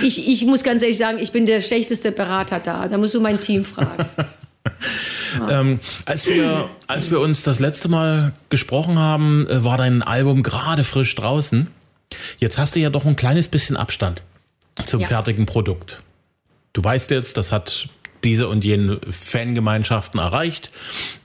Ich, 0.02 0.28
ich 0.28 0.46
muss 0.46 0.62
ganz 0.62 0.82
ehrlich 0.82 0.98
sagen, 0.98 1.18
ich 1.18 1.32
bin 1.32 1.46
der 1.46 1.60
schlechteste 1.60 2.12
Berater 2.12 2.60
da. 2.60 2.88
Da 2.88 2.96
musst 2.96 3.14
du 3.14 3.20
mein 3.20 3.40
Team 3.40 3.64
fragen. 3.64 4.06
ähm, 5.50 5.80
als, 6.04 6.26
wir, 6.26 6.70
als 6.86 7.10
wir 7.10 7.20
uns 7.20 7.42
das 7.42 7.58
letzte 7.58 7.88
Mal 7.88 8.32
gesprochen 8.48 8.98
haben, 8.98 9.46
äh, 9.48 9.64
war 9.64 9.78
dein 9.78 10.02
Album 10.02 10.42
gerade 10.42 10.84
frisch 10.84 11.14
draußen. 11.16 11.66
Jetzt 12.38 12.58
hast 12.58 12.76
du 12.76 12.80
ja 12.80 12.90
doch 12.90 13.04
ein 13.04 13.16
kleines 13.16 13.48
bisschen 13.48 13.76
Abstand 13.76 14.22
zum 14.86 15.00
ja. 15.00 15.08
fertigen 15.08 15.46
Produkt. 15.46 16.02
Du 16.72 16.84
weißt 16.84 17.10
jetzt, 17.10 17.36
das 17.36 17.52
hat 17.52 17.88
diese 18.24 18.48
und 18.48 18.64
jene 18.64 19.00
Fangemeinschaften 19.08 20.20
erreicht. 20.20 20.70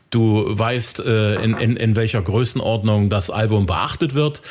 Du 0.10 0.46
weißt, 0.48 1.00
äh, 1.02 1.36
in, 1.44 1.58
in, 1.58 1.76
in 1.76 1.96
welcher 1.96 2.22
Größenordnung 2.22 3.10
das 3.10 3.30
Album 3.30 3.66
beachtet 3.66 4.14
wird. 4.14 4.42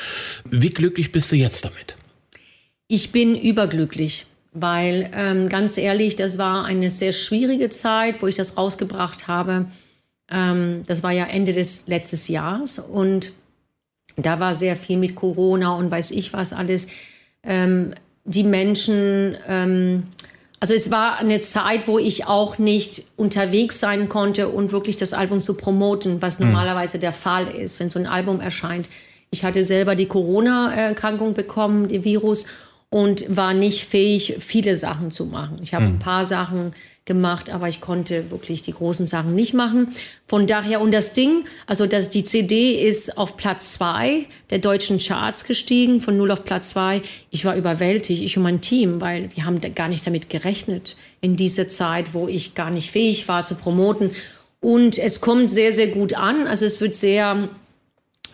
Wie 0.45 0.71
glücklich 0.71 1.13
bist 1.13 1.33
du 1.33 1.37
jetzt 1.37 1.65
damit? 1.65 1.97
Ich 2.89 3.11
bin 3.11 3.35
überglücklich, 3.35 4.27
weil 4.53 5.11
ähm, 5.15 5.49
ganz 5.49 5.79
ehrlich, 5.79 6.15
das 6.17 6.39
war 6.39 6.65
eine 6.65 6.91
sehr 6.91 7.13
schwierige 7.13 7.71
Zeit, 7.71 8.23
wo 8.23 8.27
ich 8.27 8.37
das 8.37 8.57
rausgebracht 8.57 9.29
habe. 9.29 9.67
Ähm, 10.31 10.83
das 10.87 11.03
war 11.03 11.13
ja 11.13 11.25
Ende 11.25 11.53
des 11.53 11.87
letzten 11.89 12.33
Jahres 12.33 12.79
und 12.79 13.33
da 14.17 14.41
war 14.41 14.55
sehr 14.55 14.77
viel 14.77 14.99
mit 14.99 15.15
Corona 15.15 15.75
und 15.75 15.91
weiß 15.91 16.11
ich 16.11 16.33
was 16.33 16.53
alles. 16.53 16.89
Ähm, 17.43 17.93
die 18.25 18.45
Menschen, 18.45 19.37
ähm, 19.47 20.05
also 20.59 20.75
es 20.75 20.91
war 20.91 21.19
eine 21.19 21.41
Zeit, 21.41 21.87
wo 21.87 21.99
ich 21.99 22.27
auch 22.27 22.59
nicht 22.59 23.05
unterwegs 23.17 23.79
sein 23.79 24.09
konnte 24.09 24.49
und 24.49 24.73
wirklich 24.73 24.97
das 24.97 25.13
Album 25.13 25.41
zu 25.41 25.55
promoten, 25.55 26.23
was 26.23 26.39
hm. 26.39 26.47
normalerweise 26.47 26.99
der 26.99 27.13
Fall 27.13 27.49
ist, 27.49 27.79
wenn 27.79 27.91
so 27.91 27.99
ein 27.99 28.07
Album 28.07 28.41
erscheint. 28.41 28.89
Ich 29.31 29.45
hatte 29.45 29.65
selber 29.65 29.95
die 29.95 30.07
Corona-Erkrankung 30.07 31.35
bekommen, 31.35 31.89
den 31.89 32.05
Virus, 32.05 32.47
und 32.91 33.25
war 33.35 33.53
nicht 33.53 33.85
fähig, 33.85 34.37
viele 34.39 34.77
Sachen 34.77 35.11
zu 35.11 35.27
machen. 35.27 35.59
Ich 35.63 35.75
habe 35.75 35.87
mhm. 35.87 35.95
ein 35.95 35.99
paar 35.99 36.25
Sachen 36.25 36.73
gemacht, 37.05 37.51
aber 37.51 37.69
ich 37.69 37.81
konnte 37.81 38.31
wirklich 38.31 38.63
die 38.63 38.73
großen 38.73 39.07
Sachen 39.07 39.35
nicht 39.35 39.55
machen. 39.55 39.93
Von 40.27 40.47
daher, 40.47 40.81
und 40.81 40.93
das 40.93 41.13
Ding, 41.13 41.45
also 41.67 41.87
das, 41.87 42.11
die 42.11 42.25
CD 42.25 42.87
ist 42.87 43.17
auf 43.17 43.37
Platz 43.37 43.75
zwei 43.75 44.27
der 44.51 44.59
deutschen 44.59 44.99
Charts 44.99 45.45
gestiegen, 45.45 46.01
von 46.01 46.17
null 46.17 46.31
auf 46.31 46.45
Platz 46.45 46.71
zwei. 46.71 47.03
Ich 47.31 47.45
war 47.45 47.57
überwältigt, 47.57 48.23
ich 48.23 48.37
und 48.37 48.43
mein 48.43 48.61
Team, 48.61 49.01
weil 49.01 49.31
wir 49.35 49.45
haben 49.45 49.61
gar 49.75 49.89
nicht 49.89 50.07
damit 50.07 50.31
gerechnet 50.31 50.97
in 51.21 51.37
dieser 51.37 51.69
Zeit, 51.69 52.13
wo 52.13 52.29
ich 52.29 52.55
gar 52.55 52.71
nicht 52.71 52.91
fähig 52.91 53.29
war 53.29 53.45
zu 53.45 53.55
promoten. 53.55 54.11
Und 54.61 54.99
es 54.99 55.21
kommt 55.21 55.51
sehr, 55.51 55.73
sehr 55.73 55.89
gut 55.89 56.15
an. 56.15 56.47
Also 56.47 56.65
es 56.65 56.81
wird 56.81 56.95
sehr 56.95 57.49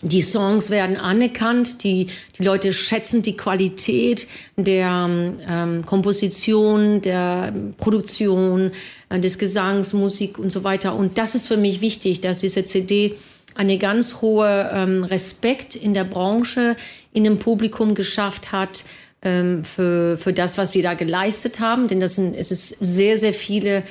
die 0.03 0.23
Songs 0.23 0.69
werden 0.69 0.97
anerkannt, 0.97 1.85
die, 1.85 2.09
die 2.37 2.43
Leute 2.43 2.73
schätzen 2.73 3.23
die 3.23 3.37
Qualität 3.37 4.27
der 4.57 5.09
ähm, 5.49 5.87
Komposition, 5.87 7.01
der 7.01 7.55
Produktion, 7.77 8.73
äh, 9.09 9.21
des 9.21 9.39
Gesangs, 9.39 9.93
Musik 9.93 10.39
und 10.39 10.51
so 10.51 10.65
weiter. 10.65 10.97
Und 10.97 11.19
das 11.19 11.37
ist 11.37 11.47
für 11.47 11.57
mich 11.57 11.81
wichtig, 11.81 12.21
dass 12.21 12.39
diese 12.39 12.65
CD 12.65 13.15
eine 13.55 13.79
ganz 13.79 14.21
hohe 14.21 14.71
ähm, 14.73 15.05
Respekt 15.05 15.77
in 15.77 15.95
der 15.95 16.05
Branche, 16.05 16.77
in 17.13 17.23
dem 17.23 17.39
Publikum 17.39 17.95
geschafft 17.95 18.51
hat 18.51 18.85
ähm, 19.23 19.65
für, 19.65 20.19
für 20.19 20.33
das, 20.33 20.59
was 20.59 20.75
wir 20.75 20.83
da 20.83 20.95
geleistet 20.95 21.61
haben. 21.61 21.87
Denn 21.87 22.01
das 22.01 22.17
sind, 22.17 22.35
es 22.35 22.51
ist 22.51 22.71
sehr, 22.81 23.17
sehr 23.19 23.35
viele 23.35 23.85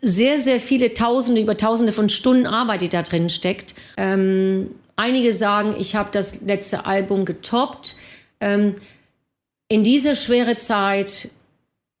sehr, 0.00 0.38
sehr 0.38 0.60
viele 0.60 0.94
Tausende, 0.94 1.40
über 1.40 1.56
Tausende 1.56 1.92
von 1.92 2.08
Stunden 2.08 2.46
Arbeit, 2.46 2.82
die 2.82 2.88
da 2.88 3.02
drin 3.02 3.28
steckt. 3.30 3.74
Ähm, 3.96 4.70
Einige 4.98 5.32
sagen, 5.32 5.76
ich 5.78 5.94
habe 5.94 6.10
das 6.10 6.40
letzte 6.40 6.84
Album 6.84 7.24
getoppt. 7.24 7.94
Ähm, 8.40 8.74
in 9.68 9.84
dieser 9.84 10.16
schwere 10.16 10.56
Zeit 10.56 11.30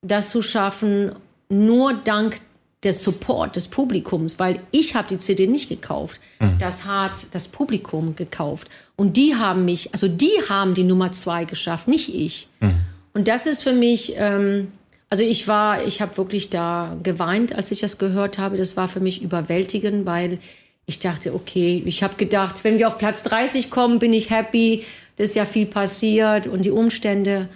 das 0.02 0.30
zu 0.30 0.42
schaffen, 0.42 1.12
nur 1.48 1.94
dank 1.94 2.40
des 2.82 3.04
Support 3.04 3.54
des 3.54 3.68
Publikums, 3.68 4.40
weil 4.40 4.60
ich 4.72 4.96
habe 4.96 5.06
die 5.06 5.18
CD 5.18 5.46
nicht 5.46 5.68
gekauft. 5.68 6.20
Mhm. 6.40 6.58
Das 6.58 6.86
hat 6.86 7.26
das 7.30 7.46
Publikum 7.46 8.16
gekauft. 8.16 8.68
Und 8.96 9.16
die 9.16 9.36
haben 9.36 9.64
mich, 9.64 9.92
also 9.92 10.08
die 10.08 10.32
haben 10.48 10.74
die 10.74 10.84
Nummer 10.84 11.12
zwei 11.12 11.44
geschafft, 11.44 11.86
nicht 11.86 12.12
ich. 12.12 12.48
Mhm. 12.58 12.80
Und 13.14 13.28
das 13.28 13.46
ist 13.46 13.62
für 13.62 13.74
mich, 13.74 14.14
ähm, 14.16 14.72
also 15.08 15.22
ich 15.22 15.46
war, 15.46 15.84
ich 15.84 16.00
habe 16.00 16.16
wirklich 16.16 16.50
da 16.50 16.96
geweint, 17.00 17.54
als 17.54 17.70
ich 17.70 17.78
das 17.78 17.98
gehört 17.98 18.38
habe. 18.38 18.56
Das 18.56 18.76
war 18.76 18.88
für 18.88 19.00
mich 19.00 19.22
überwältigend, 19.22 20.04
weil 20.04 20.40
ich 20.88 20.98
dachte, 20.98 21.34
okay, 21.34 21.82
ich 21.84 22.02
habe 22.02 22.16
gedacht, 22.16 22.64
wenn 22.64 22.78
wir 22.78 22.88
auf 22.88 22.96
Platz 22.96 23.22
30 23.22 23.70
kommen, 23.70 23.98
bin 23.98 24.14
ich 24.14 24.30
happy. 24.30 24.86
Das 25.16 25.30
ist 25.30 25.36
ja 25.36 25.44
viel 25.44 25.66
passiert 25.66 26.46
und 26.46 26.64
die 26.64 26.70
Umstände. 26.70 27.50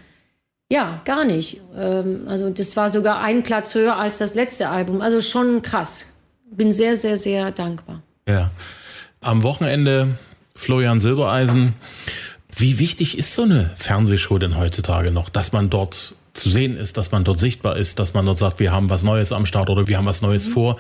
Ja, 0.71 1.01
gar 1.07 1.25
nicht. 1.25 1.59
Ähm, 1.75 2.25
also 2.29 2.51
das 2.51 2.77
war 2.77 2.91
sogar 2.91 3.23
ein 3.23 3.43
Platz 3.43 3.75
höher 3.75 3.97
als 3.97 4.19
das 4.19 4.35
letzte 4.35 4.69
Album. 4.69 5.01
Also 5.01 5.23
schon 5.23 5.63
krass. 5.63 6.13
Bin 6.51 6.73
sehr, 6.73 6.95
sehr, 6.95 7.17
sehr 7.17 7.53
dankbar. 7.53 8.03
Ja. 8.29 8.51
Am 9.23 9.43
Wochenende 9.43 10.19
Florian 10.55 11.01
Silbereisen. 11.01 11.73
Wie 12.55 12.79
wichtig 12.79 13.17
ist 13.17 13.35
so 13.35 13.43
eine 13.43 13.71
Fernsehshow 13.77 14.37
denn 14.37 14.59
heutzutage 14.59 15.11
noch, 15.11 15.31
dass 15.31 15.53
man 15.53 15.71
dort 15.71 16.17
zu 16.35 16.51
sehen 16.51 16.77
ist, 16.77 16.97
dass 16.97 17.13
man 17.13 17.25
dort 17.25 17.39
sichtbar 17.39 17.77
ist, 17.77 17.99
dass 17.99 18.15
man 18.15 18.25
dort 18.25 18.39
sagt, 18.39 18.59
wir 18.59 18.73
haben 18.73 18.89
was 18.89 19.03
Neues 19.03 19.33
am 19.33 19.47
Start 19.47 19.69
oder 19.69 19.87
wir 19.87 19.99
haben 19.99 20.07
was 20.07 20.23
Neues 20.23 20.47
mhm. 20.47 20.53
vor. 20.53 20.77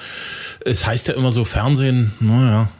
Es 0.64 0.86
heißt 0.86 1.08
ja 1.08 1.14
immer 1.14 1.32
so 1.32 1.44
Fernsehen, 1.44 2.12
naja, 2.20 2.70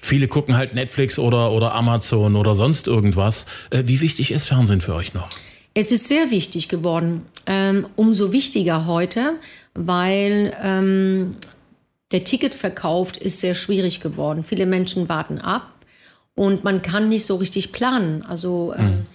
viele 0.00 0.28
gucken 0.28 0.56
halt 0.56 0.74
Netflix 0.74 1.18
oder, 1.18 1.52
oder 1.52 1.74
Amazon 1.74 2.36
oder 2.36 2.54
sonst 2.54 2.86
irgendwas. 2.86 3.46
Äh, 3.70 3.84
wie 3.86 4.00
wichtig 4.00 4.32
ist 4.32 4.46
Fernsehen 4.46 4.80
für 4.80 4.94
euch 4.94 5.14
noch? 5.14 5.28
Es 5.74 5.92
ist 5.92 6.08
sehr 6.08 6.30
wichtig 6.30 6.68
geworden. 6.68 7.22
Ähm, 7.46 7.86
umso 7.96 8.32
wichtiger 8.32 8.86
heute, 8.86 9.34
weil 9.74 10.54
ähm, 10.62 11.36
der 12.10 12.24
Ticketverkauf 12.24 13.16
ist 13.16 13.40
sehr 13.40 13.54
schwierig 13.54 14.00
geworden. 14.00 14.44
Viele 14.46 14.66
Menschen 14.66 15.08
warten 15.08 15.38
ab 15.38 15.72
und 16.34 16.64
man 16.64 16.82
kann 16.82 17.08
nicht 17.08 17.24
so 17.24 17.36
richtig 17.36 17.72
planen. 17.72 18.24
Also 18.26 18.74
ähm, 18.76 18.84
mhm 18.86 19.06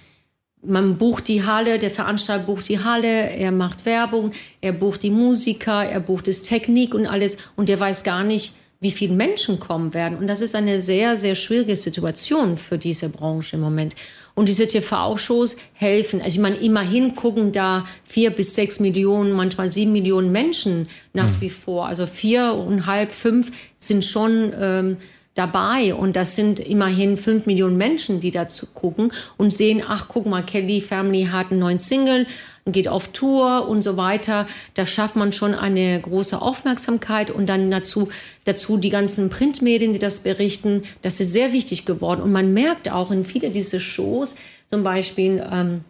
man 0.66 0.98
bucht 0.98 1.28
die 1.28 1.46
Halle, 1.46 1.80
der 1.80 1.92
Veranstalter 1.92 2.46
bucht 2.46 2.70
die 2.70 2.84
Halle, 2.84 3.30
er 3.30 3.52
macht 3.52 3.86
Werbung, 3.86 4.32
er 4.62 4.72
bucht 4.74 5.04
die 5.04 5.10
Musiker, 5.10 5.84
er 5.84 6.00
bucht 6.00 6.28
das 6.28 6.42
Technik 6.42 6.96
und 6.96 7.06
alles 7.06 7.38
und 7.56 7.70
der 7.70 7.80
weiß 7.80 8.04
gar 8.04 8.24
nicht, 8.24 8.54
wie 8.84 8.92
viele 8.92 9.14
Menschen 9.14 9.62
kommen 9.62 9.94
werden. 9.94 10.18
Und 10.18 10.28
das 10.28 10.42
ist 10.42 10.56
eine 10.56 10.82
sehr, 10.82 11.18
sehr 11.18 11.36
schwierige 11.36 11.78
Situation 11.78 12.58
für 12.58 12.78
diese 12.78 13.08
Branche 13.08 13.56
im 13.56 13.62
Moment. 13.62 13.96
Und 14.36 14.50
diese 14.50 14.68
TV-Shows 14.68 15.56
helfen. 15.74 16.22
Also 16.22 16.36
ich 16.36 16.42
meine, 16.42 16.58
immerhin 16.58 17.16
gucken 17.16 17.54
da 17.54 17.86
vier 18.04 18.32
bis 18.32 18.56
sechs 18.56 18.82
Millionen, 18.82 19.32
manchmal 19.32 19.70
sieben 19.70 19.94
Millionen 19.94 20.34
Menschen 20.34 20.90
nach 21.14 21.30
mhm. 21.30 21.42
wie 21.42 21.50
vor. 21.50 21.88
Also 21.88 22.06
viereinhalb, 22.06 23.14
fünf 23.14 23.52
sind 23.78 24.04
schon 24.04 24.52
ähm, 24.60 24.98
dabei 25.36 25.96
und 25.96 26.16
das 26.16 26.36
sind 26.36 26.60
immerhin 26.60 27.18
fünf 27.18 27.46
Millionen 27.46 27.78
Menschen, 27.78 28.20
die 28.20 28.32
dazu 28.32 28.68
gucken 28.68 29.12
und 29.38 29.52
sehen, 29.52 29.82
ach 29.88 30.08
guck 30.08 30.26
mal, 30.26 30.44
Kelly 30.44 30.80
Family 30.80 31.26
hat 31.32 31.50
einen 31.50 31.60
neuen 31.60 31.80
Single, 31.80 32.28
geht 32.66 32.88
auf 32.88 33.10
Tour 33.10 33.68
und 33.68 33.82
so 33.82 33.98
weiter. 33.98 34.46
Da 34.76 34.86
schafft 34.86 35.16
man 35.16 35.34
schon 35.34 35.56
eine 35.56 36.00
große 36.00 36.40
Aufmerksamkeit 36.40 37.32
und 37.32 37.48
dann 37.48 37.72
dazu, 37.72 38.10
dazu 38.46 38.78
die 38.78 38.90
ganzen 38.90 39.30
Printmedien, 39.30 39.94
die 39.94 40.00
das 40.00 40.20
berichten. 40.20 40.84
Das 41.02 41.20
ist 41.20 41.34
sehr 41.34 41.52
wichtig 41.52 41.86
geworden 41.86 42.22
und 42.22 42.32
man 42.32 42.54
merkt 42.54 42.92
auch 42.92 43.12
in 43.12 43.26
viele 43.26 43.50
dieser 43.50 43.80
Shows, 43.80 44.36
zum 44.68 44.84
Beispiel 44.84 45.44
ähm, 45.52 45.84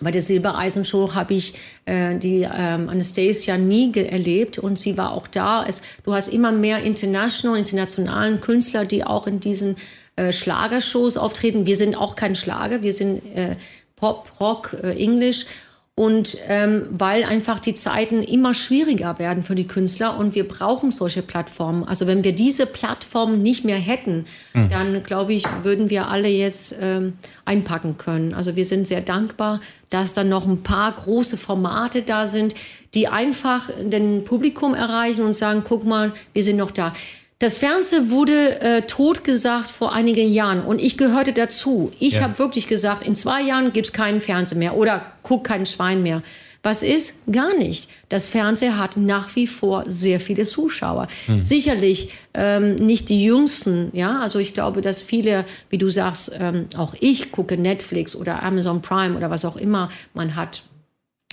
bei 0.00 0.10
der 0.10 0.22
Silbereisenshow 0.22 1.14
habe 1.14 1.34
ich 1.34 1.54
äh, 1.84 2.16
die 2.16 2.42
ähm, 2.42 2.88
Anastasia 2.88 3.56
nie 3.56 3.92
erlebt 3.94 4.58
und 4.58 4.78
sie 4.78 4.96
war 4.96 5.12
auch 5.12 5.26
da. 5.26 5.64
Es, 5.66 5.82
du 6.04 6.14
hast 6.14 6.28
immer 6.28 6.52
mehr 6.52 6.82
international, 6.82 7.58
internationalen 7.58 8.40
Künstler, 8.40 8.84
die 8.84 9.04
auch 9.04 9.26
in 9.26 9.40
diesen 9.40 9.76
äh, 10.16 10.32
Schlagershows 10.32 11.16
auftreten. 11.16 11.66
Wir 11.66 11.76
sind 11.76 11.96
auch 11.96 12.16
kein 12.16 12.36
Schlager, 12.36 12.82
wir 12.82 12.92
sind 12.92 13.22
äh, 13.36 13.56
Pop, 13.96 14.32
Rock, 14.40 14.76
äh, 14.82 14.96
Englisch. 14.96 15.46
Und 15.96 16.38
ähm, 16.48 16.86
weil 16.90 17.22
einfach 17.22 17.60
die 17.60 17.74
Zeiten 17.74 18.24
immer 18.24 18.52
schwieriger 18.52 19.20
werden 19.20 19.44
für 19.44 19.54
die 19.54 19.68
Künstler 19.68 20.18
und 20.18 20.34
wir 20.34 20.48
brauchen 20.48 20.90
solche 20.90 21.22
Plattformen. 21.22 21.84
Also 21.84 22.08
wenn 22.08 22.24
wir 22.24 22.34
diese 22.34 22.66
Plattformen 22.66 23.42
nicht 23.42 23.64
mehr 23.64 23.78
hätten, 23.78 24.26
mhm. 24.54 24.68
dann 24.70 25.02
glaube 25.04 25.34
ich, 25.34 25.44
würden 25.62 25.90
wir 25.90 26.08
alle 26.08 26.26
jetzt 26.26 26.74
ähm, 26.80 27.12
einpacken 27.44 27.96
können. 27.96 28.34
Also 28.34 28.56
wir 28.56 28.64
sind 28.64 28.88
sehr 28.88 29.02
dankbar, 29.02 29.60
dass 29.88 30.14
dann 30.14 30.28
noch 30.28 30.48
ein 30.48 30.64
paar 30.64 30.90
große 30.90 31.36
Formate 31.36 32.02
da 32.02 32.26
sind, 32.26 32.56
die 32.94 33.06
einfach 33.06 33.70
den 33.80 34.24
Publikum 34.24 34.74
erreichen 34.74 35.24
und 35.24 35.34
sagen, 35.34 35.62
guck 35.64 35.84
mal, 35.84 36.12
wir 36.32 36.42
sind 36.42 36.56
noch 36.56 36.72
da. 36.72 36.92
Das 37.40 37.58
Fernsehen 37.58 38.10
wurde 38.10 38.60
äh, 38.60 38.82
totgesagt 38.82 39.68
vor 39.68 39.92
einigen 39.92 40.32
Jahren 40.32 40.62
und 40.62 40.80
ich 40.80 40.96
gehörte 40.96 41.32
dazu. 41.32 41.92
Ich 41.98 42.14
ja. 42.14 42.22
habe 42.22 42.38
wirklich 42.38 42.68
gesagt, 42.68 43.02
in 43.02 43.16
zwei 43.16 43.42
Jahren 43.42 43.72
gibt 43.72 43.86
es 43.86 43.92
keinen 43.92 44.20
Fernsehen 44.20 44.60
mehr 44.60 44.76
oder 44.76 45.12
guck 45.22 45.44
kein 45.44 45.66
Schwein 45.66 46.02
mehr. 46.02 46.22
Was 46.64 46.82
ist? 46.82 47.30
Gar 47.30 47.58
nicht. 47.58 47.90
Das 48.08 48.30
Fernsehen 48.30 48.78
hat 48.78 48.96
nach 48.96 49.36
wie 49.36 49.46
vor 49.46 49.84
sehr 49.86 50.18
viele 50.18 50.44
Zuschauer. 50.44 51.08
Hm. 51.26 51.42
Sicherlich 51.42 52.08
ähm, 52.32 52.76
nicht 52.76 53.10
die 53.10 53.22
Jüngsten, 53.22 53.90
ja. 53.92 54.20
Also 54.20 54.38
ich 54.38 54.54
glaube, 54.54 54.80
dass 54.80 55.02
viele, 55.02 55.44
wie 55.68 55.76
du 55.76 55.90
sagst, 55.90 56.32
ähm, 56.40 56.66
auch 56.78 56.94
ich 57.00 57.30
gucke 57.32 57.58
Netflix 57.58 58.16
oder 58.16 58.42
Amazon 58.42 58.80
Prime 58.80 59.14
oder 59.14 59.28
was 59.28 59.44
auch 59.44 59.56
immer 59.56 59.90
man 60.14 60.36
hat. 60.36 60.62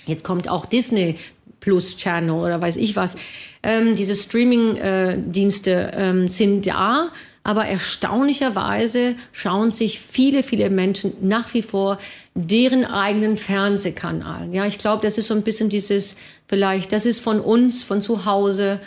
Jetzt 0.06 0.26
kommt 0.26 0.50
auch 0.50 0.66
Disney 0.66 1.18
Plus 1.62 1.96
Channel 1.96 2.32
oder 2.32 2.60
weiß 2.60 2.76
ich 2.76 2.98
was. 2.98 3.16
Ähm, 3.64 3.96
diese 3.96 4.16
Streaming-Dienste 4.16 5.72
äh, 5.72 6.10
ähm, 6.10 6.28
sind 6.28 6.68
da, 6.68 7.12
aber 7.44 7.66
erstaunlicherweise 7.66 9.16
schauen 9.32 9.72
sich 9.72 10.00
viele, 10.00 10.44
viele 10.44 10.70
Menschen 10.70 11.14
nach 11.22 11.54
wie 11.54 11.62
vor 11.62 11.98
deren 12.36 12.84
eigenen 12.84 13.38
Fernsehkanal. 13.38 14.50
Ja, 14.54 14.66
ich 14.66 14.78
glaube, 14.78 15.04
das 15.04 15.18
ist 15.18 15.28
so 15.28 15.34
ein 15.34 15.44
bisschen 15.44 15.70
dieses, 15.70 16.18
vielleicht, 16.48 16.92
das 16.92 17.06
ist 17.06 17.20
von 17.20 17.40
uns, 17.40 17.84
von 17.84 18.02
zu 18.02 18.26
Hause. 18.26 18.80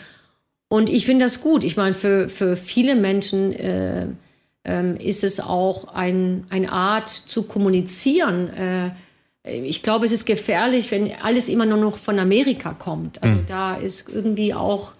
Und 0.68 0.90
ich 0.90 1.06
finde 1.06 1.24
das 1.24 1.40
gut. 1.40 1.64
Ich 1.64 1.76
meine, 1.76 1.94
für, 1.94 2.28
für 2.28 2.56
viele 2.56 2.96
Menschen 2.96 3.52
äh, 3.52 4.06
ähm, 4.64 4.96
ist 4.96 5.24
es 5.24 5.40
auch 5.40 5.88
ein, 5.94 6.44
eine 6.50 6.72
Art 6.72 7.08
zu 7.08 7.44
kommunizieren. 7.44 8.48
Äh, 8.50 8.90
ich 9.44 9.82
glaube, 9.82 10.06
es 10.06 10.12
ist 10.12 10.24
gefährlich, 10.24 10.90
wenn 10.90 11.12
alles 11.20 11.48
immer 11.48 11.66
nur 11.66 11.76
noch 11.76 11.98
von 11.98 12.18
Amerika 12.18 12.72
kommt. 12.72 13.22
Also 13.22 13.36
mhm. 13.36 13.46
da 13.46 13.74
ist 13.74 14.10
irgendwie 14.10 14.54
auch, 14.54 14.92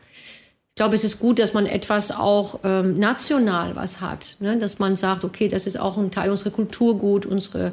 ich 0.68 0.74
glaube, 0.76 0.94
es 0.94 1.02
ist 1.02 1.18
gut, 1.18 1.38
dass 1.38 1.54
man 1.54 1.64
etwas 1.64 2.10
auch 2.10 2.60
ähm, 2.62 2.98
national 2.98 3.74
was 3.74 4.02
hat. 4.02 4.36
Ne? 4.40 4.58
Dass 4.58 4.78
man 4.78 4.96
sagt, 4.96 5.24
okay, 5.24 5.48
das 5.48 5.66
ist 5.66 5.80
auch 5.80 5.96
ein 5.96 6.10
Teil 6.10 6.30
unserer 6.30 6.50
Kulturgut, 6.50 7.24
unsere 7.24 7.72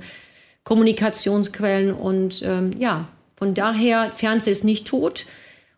Kommunikationsquellen. 0.63 1.94
Und 1.94 2.42
ähm, 2.46 2.72
ja, 2.80 3.10
von 3.36 3.54
daher, 3.54 4.12
Fernsehen 4.16 4.54
ist 4.54 4.63
nicht 4.63 4.88
tot. 4.88 5.25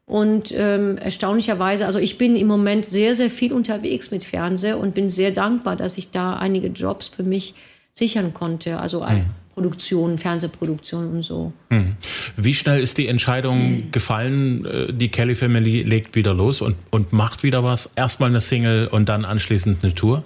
Und 0.05 0.53
ähm, 0.55 0.97
erstaunlicherweise, 0.99 1.87
also 1.87 1.97
ich 1.97 2.19
bin 2.19 2.35
im 2.35 2.45
Moment 2.47 2.85
sehr, 2.85 3.15
sehr 3.15 3.31
viel 3.31 3.51
unterwegs 3.51 4.11
mit 4.11 4.25
Fernsehen 4.25 4.75
und 4.75 4.93
bin 4.93 5.09
sehr 5.09 5.31
dankbar, 5.31 5.75
dass 5.75 5.97
ich 5.97 6.11
da 6.11 6.35
einige 6.35 6.67
Jobs 6.67 7.07
für 7.07 7.23
mich 7.23 7.55
sichern 7.95 8.33
konnte. 8.33 8.79
Also 8.79 8.99
mhm. 8.99 9.25
Produktion, 9.53 10.17
Fernsehproduktion 10.17 11.11
und 11.11 11.21
so. 11.21 11.53
Mhm. 11.69 11.95
Wie 12.35 12.53
schnell 12.53 12.81
ist 12.81 12.97
die 12.97 13.07
Entscheidung 13.07 13.71
mhm. 13.71 13.91
gefallen, 13.91 14.65
äh, 14.65 14.93
die 14.93 15.09
Kelly 15.09 15.35
Family 15.35 15.83
legt 15.83 16.15
wieder 16.15 16.33
los 16.33 16.61
und, 16.61 16.75
und 16.89 17.13
macht 17.13 17.43
wieder 17.43 17.63
was? 17.63 17.89
Erstmal 17.95 18.29
eine 18.29 18.41
Single 18.41 18.87
und 18.87 19.09
dann 19.09 19.25
anschließend 19.25 19.83
eine 19.83 19.93
Tour? 19.93 20.23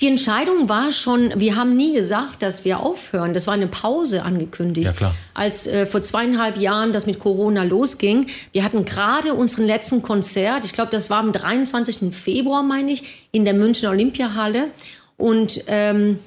Die 0.00 0.08
Entscheidung 0.08 0.68
war 0.68 0.92
schon, 0.92 1.32
wir 1.36 1.56
haben 1.56 1.74
nie 1.74 1.94
gesagt, 1.94 2.42
dass 2.42 2.66
wir 2.66 2.80
aufhören. 2.80 3.32
Das 3.32 3.46
war 3.46 3.54
eine 3.54 3.66
Pause 3.66 4.24
angekündigt. 4.24 4.86
Ja, 4.86 4.92
klar. 4.92 5.14
Als 5.32 5.66
äh, 5.66 5.86
vor 5.86 6.02
zweieinhalb 6.02 6.58
Jahren 6.58 6.92
das 6.92 7.06
mit 7.06 7.18
Corona 7.18 7.62
losging, 7.62 8.26
wir 8.52 8.62
hatten 8.62 8.84
gerade 8.84 9.32
unseren 9.32 9.66
letzten 9.66 10.02
Konzert, 10.02 10.66
ich 10.66 10.74
glaube, 10.74 10.90
das 10.90 11.08
war 11.08 11.20
am 11.20 11.32
23. 11.32 12.14
Februar, 12.14 12.62
meine 12.62 12.92
ich, 12.92 13.28
in 13.32 13.46
der 13.46 13.54
Münchner 13.54 13.88
Olympiahalle. 13.88 14.68
Und 15.16 15.64
ähm, 15.66 16.18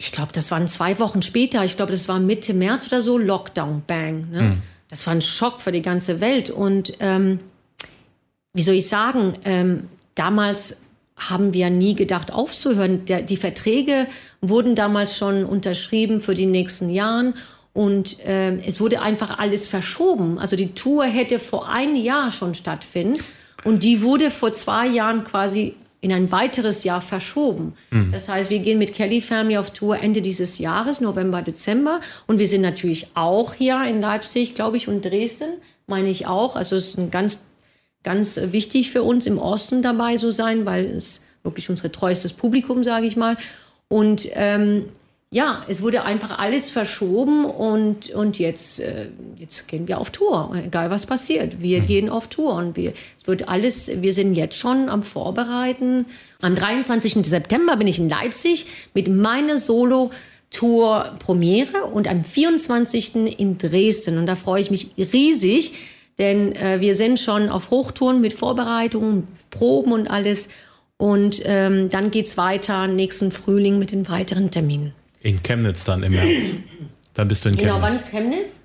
ich 0.00 0.12
glaube, 0.12 0.30
das 0.32 0.50
waren 0.52 0.68
zwei 0.68 0.98
Wochen 1.00 1.22
später, 1.22 1.64
ich 1.64 1.76
glaube, 1.76 1.90
das 1.90 2.06
war 2.08 2.20
Mitte 2.20 2.54
März 2.54 2.86
oder 2.86 3.00
so, 3.00 3.18
Lockdown, 3.18 3.82
bang. 3.86 4.30
Ne? 4.30 4.42
Mhm. 4.42 4.62
Das 4.88 5.06
war 5.06 5.12
ein 5.12 5.20
Schock 5.20 5.60
für 5.60 5.72
die 5.72 5.82
ganze 5.82 6.20
Welt. 6.20 6.50
Und 6.50 6.94
ähm, 7.00 7.40
wie 8.54 8.62
soll 8.62 8.76
ich 8.76 8.88
sagen, 8.88 9.36
ähm, 9.44 9.88
damals 10.14 10.80
haben 11.16 11.52
wir 11.52 11.68
nie 11.68 11.96
gedacht 11.96 12.32
aufzuhören. 12.32 13.04
Der, 13.06 13.22
die 13.22 13.36
Verträge 13.36 14.06
wurden 14.40 14.76
damals 14.76 15.18
schon 15.18 15.44
unterschrieben 15.44 16.20
für 16.20 16.34
die 16.34 16.46
nächsten 16.46 16.90
Jahren 16.90 17.34
und 17.72 18.20
äh, 18.20 18.56
es 18.64 18.80
wurde 18.80 19.02
einfach 19.02 19.38
alles 19.40 19.66
verschoben. 19.66 20.38
Also 20.38 20.54
die 20.54 20.74
Tour 20.74 21.04
hätte 21.06 21.40
vor 21.40 21.68
einem 21.68 21.96
Jahr 21.96 22.30
schon 22.30 22.54
stattfinden 22.54 23.20
und 23.64 23.82
die 23.82 24.00
wurde 24.02 24.30
vor 24.30 24.52
zwei 24.52 24.86
Jahren 24.86 25.24
quasi 25.24 25.74
in 26.00 26.12
ein 26.12 26.30
weiteres 26.30 26.84
Jahr 26.84 27.00
verschoben. 27.00 27.74
Mhm. 27.90 28.12
Das 28.12 28.28
heißt, 28.28 28.50
wir 28.50 28.60
gehen 28.60 28.78
mit 28.78 28.94
Kelly 28.94 29.20
Family 29.20 29.58
auf 29.58 29.70
Tour 29.70 29.98
Ende 29.98 30.22
dieses 30.22 30.58
Jahres, 30.58 31.00
November, 31.00 31.42
Dezember. 31.42 32.00
Und 32.26 32.38
wir 32.38 32.46
sind 32.46 32.62
natürlich 32.62 33.08
auch 33.14 33.54
hier 33.54 33.82
in 33.84 34.00
Leipzig, 34.00 34.54
glaube 34.54 34.76
ich, 34.76 34.88
und 34.88 35.04
Dresden, 35.04 35.48
meine 35.86 36.08
ich 36.08 36.26
auch. 36.26 36.54
Also 36.54 36.76
es 36.76 36.94
ist 36.94 37.10
ganz 37.10 37.44
ganz 38.02 38.40
wichtig 38.52 38.90
für 38.90 39.02
uns 39.02 39.26
im 39.26 39.38
Osten 39.38 39.82
dabei 39.82 40.16
zu 40.16 40.30
sein, 40.30 40.66
weil 40.66 40.86
es 40.86 41.22
wirklich 41.42 41.68
unser 41.68 41.90
treuestes 41.90 42.32
Publikum, 42.32 42.84
sage 42.84 43.06
ich 43.06 43.16
mal. 43.16 43.36
Und 43.88 44.28
ähm, 44.32 44.86
ja, 45.30 45.62
es 45.68 45.82
wurde 45.82 46.04
einfach 46.04 46.38
alles 46.38 46.70
verschoben 46.70 47.44
und, 47.44 48.08
und 48.10 48.38
jetzt, 48.38 48.80
äh, 48.80 49.08
jetzt 49.36 49.68
gehen 49.68 49.86
wir 49.86 49.98
auf 49.98 50.10
Tour, 50.10 50.58
egal 50.64 50.90
was 50.90 51.04
passiert. 51.04 51.60
Wir 51.60 51.82
mhm. 51.82 51.86
gehen 51.86 52.08
auf 52.08 52.28
Tour 52.28 52.54
und 52.54 52.76
wir, 52.76 52.94
es 53.20 53.26
wird 53.26 53.46
alles, 53.46 53.90
wir 54.00 54.14
sind 54.14 54.34
jetzt 54.34 54.56
schon 54.56 54.88
am 54.88 55.02
Vorbereiten. 55.02 56.06
Am 56.40 56.54
23. 56.54 57.26
September 57.26 57.76
bin 57.76 57.86
ich 57.86 57.98
in 57.98 58.08
Leipzig 58.08 58.66
mit 58.94 59.08
meiner 59.08 59.58
Solo- 59.58 60.10
Tour 60.50 61.12
Premiere 61.18 61.84
und 61.84 62.08
am 62.08 62.24
24. 62.24 63.38
in 63.38 63.58
Dresden. 63.58 64.16
Und 64.16 64.26
da 64.26 64.34
freue 64.34 64.62
ich 64.62 64.70
mich 64.70 64.88
riesig, 64.96 65.74
denn 66.16 66.54
äh, 66.54 66.80
wir 66.80 66.96
sind 66.96 67.20
schon 67.20 67.50
auf 67.50 67.70
Hochtouren 67.70 68.22
mit 68.22 68.32
Vorbereitungen, 68.32 69.28
Proben 69.50 69.92
und 69.92 70.10
alles. 70.10 70.48
Und 70.96 71.42
ähm, 71.44 71.90
dann 71.90 72.10
es 72.10 72.38
weiter 72.38 72.86
nächsten 72.86 73.30
Frühling 73.30 73.78
mit 73.78 73.92
den 73.92 74.08
weiteren 74.08 74.50
Terminen. 74.50 74.94
In 75.28 75.42
Chemnitz 75.42 75.84
dann 75.84 76.02
im 76.02 76.12
März. 76.12 76.56
Dann 77.12 77.28
bist 77.28 77.44
du 77.44 77.50
in 77.50 77.56
Chemnitz. 77.56 77.74
Genau, 77.74 77.82
wann 77.82 77.94
ist 77.94 78.10
Chemnitz? 78.10 78.60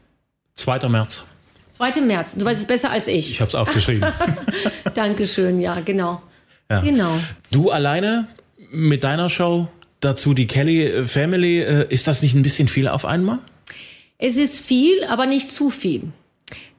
2. 0.56 0.88
März. 0.88 1.26
2. 1.72 2.00
März. 2.00 2.36
Du 2.36 2.46
weißt 2.46 2.62
es 2.62 2.68
besser 2.68 2.90
als 2.90 3.10
ich. 3.10 3.32
Ich 3.32 3.42
habe 3.42 3.50
es 3.50 3.56
aufgeschrieben. 3.56 4.10
Dankeschön, 4.96 5.60
ja, 5.60 5.82
genau. 5.82 6.22
Ja. 6.72 6.80
Genau. 6.80 7.20
Du 7.52 7.70
alleine 7.70 8.30
mit 8.72 9.04
deiner 9.04 9.30
Show, 9.30 9.68
dazu 10.00 10.34
die 10.34 10.48
Kelly 10.48 11.06
Family, 11.06 11.60
äh, 11.60 11.86
ist 11.90 12.08
das 12.08 12.22
nicht 12.22 12.34
ein 12.34 12.44
bisschen 12.44 12.70
viel 12.70 12.88
auf 12.88 13.04
einmal? 13.04 13.40
Es 14.18 14.38
ist 14.38 14.62
viel, 14.62 15.04
aber 15.04 15.26
nicht 15.26 15.52
zu 15.52 15.70
viel. 15.70 16.14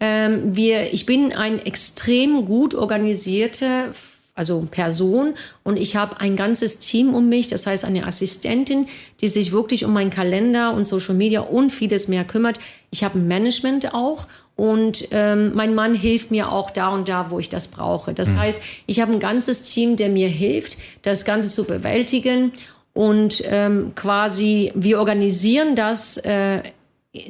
Ähm, 0.01 0.57
wir, 0.57 0.95
ich 0.95 1.05
bin 1.05 1.31
ein 1.35 1.59
extrem 1.59 2.47
gut 2.47 2.75
organisierte 2.75 3.93
also 4.35 4.67
Person 4.71 5.35
und 5.63 5.77
ich 5.77 5.95
habe 5.95 6.21
ein 6.21 6.35
ganzes 6.35 6.81
Team 6.81 7.15
um 7.15 7.29
mich, 7.29 7.49
das 7.49 7.67
heißt 7.67 7.85
eine 7.85 8.07
Assistentin, 8.07 8.87
die 9.21 9.29
sich 9.29 9.53
wirklich 9.53 9.85
um 9.85 9.93
meinen 9.93 10.11
Kalender 10.11 10.75
und 10.75 10.87
Social 10.87 11.15
Media 11.15 11.41
und 11.41 11.71
vieles 11.71 12.09
mehr 12.09 12.25
kümmert. 12.25 12.59
Ich 12.91 13.05
habe 13.05 13.19
ein 13.19 13.29
Management 13.29 13.95
auch 13.95 14.27
und 14.57 15.09
ähm, 15.13 15.53
mein 15.55 15.75
Mann 15.75 15.95
hilft 15.95 16.31
mir 16.31 16.51
auch 16.51 16.71
da 16.71 16.89
und 16.89 17.09
da, 17.09 17.31
wo 17.31 17.39
ich 17.39 17.49
das 17.49 17.69
brauche. 17.69 18.13
Das 18.13 18.31
mhm. 18.31 18.41
heißt, 18.41 18.63
ich 18.87 19.01
habe 19.01 19.13
ein 19.13 19.21
ganzes 19.21 19.63
Team, 19.73 19.97
der 19.97 20.09
mir 20.09 20.29
hilft, 20.29 20.79
das 21.03 21.25
Ganze 21.25 21.49
zu 21.49 21.65
bewältigen 21.65 22.53
und 22.93 23.43
ähm, 23.47 23.93
quasi 23.95 24.73
wir 24.75 24.99
organisieren 24.99 25.77
das 25.77 26.17
äh, 26.19 26.63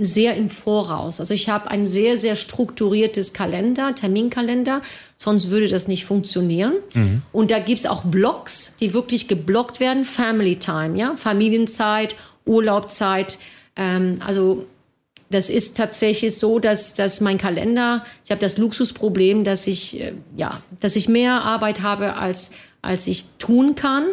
sehr 0.00 0.34
im 0.34 0.48
Voraus. 0.48 1.20
Also 1.20 1.34
ich 1.34 1.48
habe 1.48 1.70
ein 1.70 1.84
sehr, 1.84 2.18
sehr 2.18 2.36
strukturiertes 2.36 3.34
Kalender, 3.34 3.94
Terminkalender, 3.94 4.80
sonst 5.16 5.50
würde 5.50 5.68
das 5.68 5.88
nicht 5.88 6.06
funktionieren. 6.06 6.74
Mhm. 6.94 7.22
Und 7.32 7.50
da 7.50 7.58
gibt's 7.58 7.84
auch 7.84 8.04
Blocks, 8.04 8.76
die 8.80 8.94
wirklich 8.94 9.28
geblockt 9.28 9.80
werden. 9.80 10.04
Family 10.04 10.56
Time, 10.56 10.98
ja, 10.98 11.14
Familienzeit, 11.16 12.16
Urlaubzeit. 12.46 13.38
Ähm, 13.76 14.20
also 14.24 14.64
das 15.28 15.50
ist 15.50 15.76
tatsächlich 15.76 16.36
so, 16.36 16.58
dass, 16.58 16.94
dass 16.94 17.20
mein 17.20 17.36
Kalender, 17.36 18.04
ich 18.24 18.30
habe 18.30 18.40
das 18.40 18.56
Luxusproblem, 18.56 19.44
dass 19.44 19.66
ich, 19.66 20.00
äh, 20.00 20.14
ja, 20.34 20.62
dass 20.80 20.96
ich 20.96 21.08
mehr 21.08 21.42
Arbeit 21.42 21.82
habe, 21.82 22.16
als, 22.16 22.52
als 22.80 23.06
ich 23.06 23.24
tun 23.38 23.74
kann. 23.74 24.06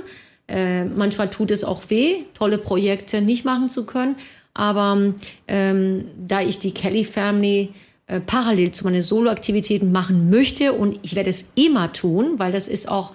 Äh, 0.50 0.84
manchmal 0.84 1.30
tut 1.30 1.52
es 1.52 1.64
auch 1.64 1.84
weh, 1.90 2.24
tolle 2.34 2.58
Projekte 2.58 3.22
nicht 3.22 3.46
machen 3.46 3.70
zu 3.70 3.86
können. 3.86 4.18
Aber 4.54 5.14
ähm, 5.48 6.06
da 6.18 6.42
ich 6.42 6.60
die 6.60 6.74
Kelly 6.74 7.04
Family 7.04 7.70
äh, 8.08 8.20
parallel 8.20 8.72
zu 8.72 8.84
meinen 8.84 9.02
Soloaktivitäten 9.02 9.92
machen 9.92 10.30
möchte 10.30 10.74
und 10.74 11.00
ich 11.02 11.16
werde 11.16 11.30
es 11.30 11.54
immer 11.56 11.94
tun, 11.94 12.34
weil 12.38 12.52
das 12.52 12.68
ist 12.68 12.90
auch 12.90 13.14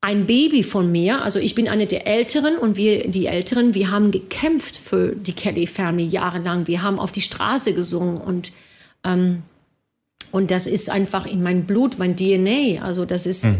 ein 0.00 0.24
Baby 0.26 0.62
von 0.62 0.90
mir. 0.90 1.22
Also 1.22 1.38
ich 1.38 1.54
bin 1.54 1.68
eine 1.68 1.86
der 1.86 2.06
Älteren 2.06 2.56
und 2.56 2.76
wir, 2.78 3.08
die 3.08 3.26
Älteren, 3.26 3.74
wir 3.74 3.90
haben 3.90 4.10
gekämpft 4.10 4.78
für 4.78 5.14
die 5.14 5.34
Kelly 5.34 5.66
Family 5.66 6.06
jahrelang. 6.06 6.66
Wir 6.66 6.82
haben 6.82 6.98
auf 6.98 7.12
die 7.12 7.20
Straße 7.20 7.74
gesungen 7.74 8.18
und 8.18 8.52
ähm, 9.04 9.42
und 10.32 10.50
das 10.50 10.66
ist 10.66 10.90
einfach 10.90 11.26
in 11.26 11.42
mein 11.42 11.64
Blut, 11.66 11.98
mein 11.98 12.16
DNA. 12.16 12.82
Also 12.82 13.04
das 13.04 13.26
ist 13.26 13.44
mhm. 13.44 13.58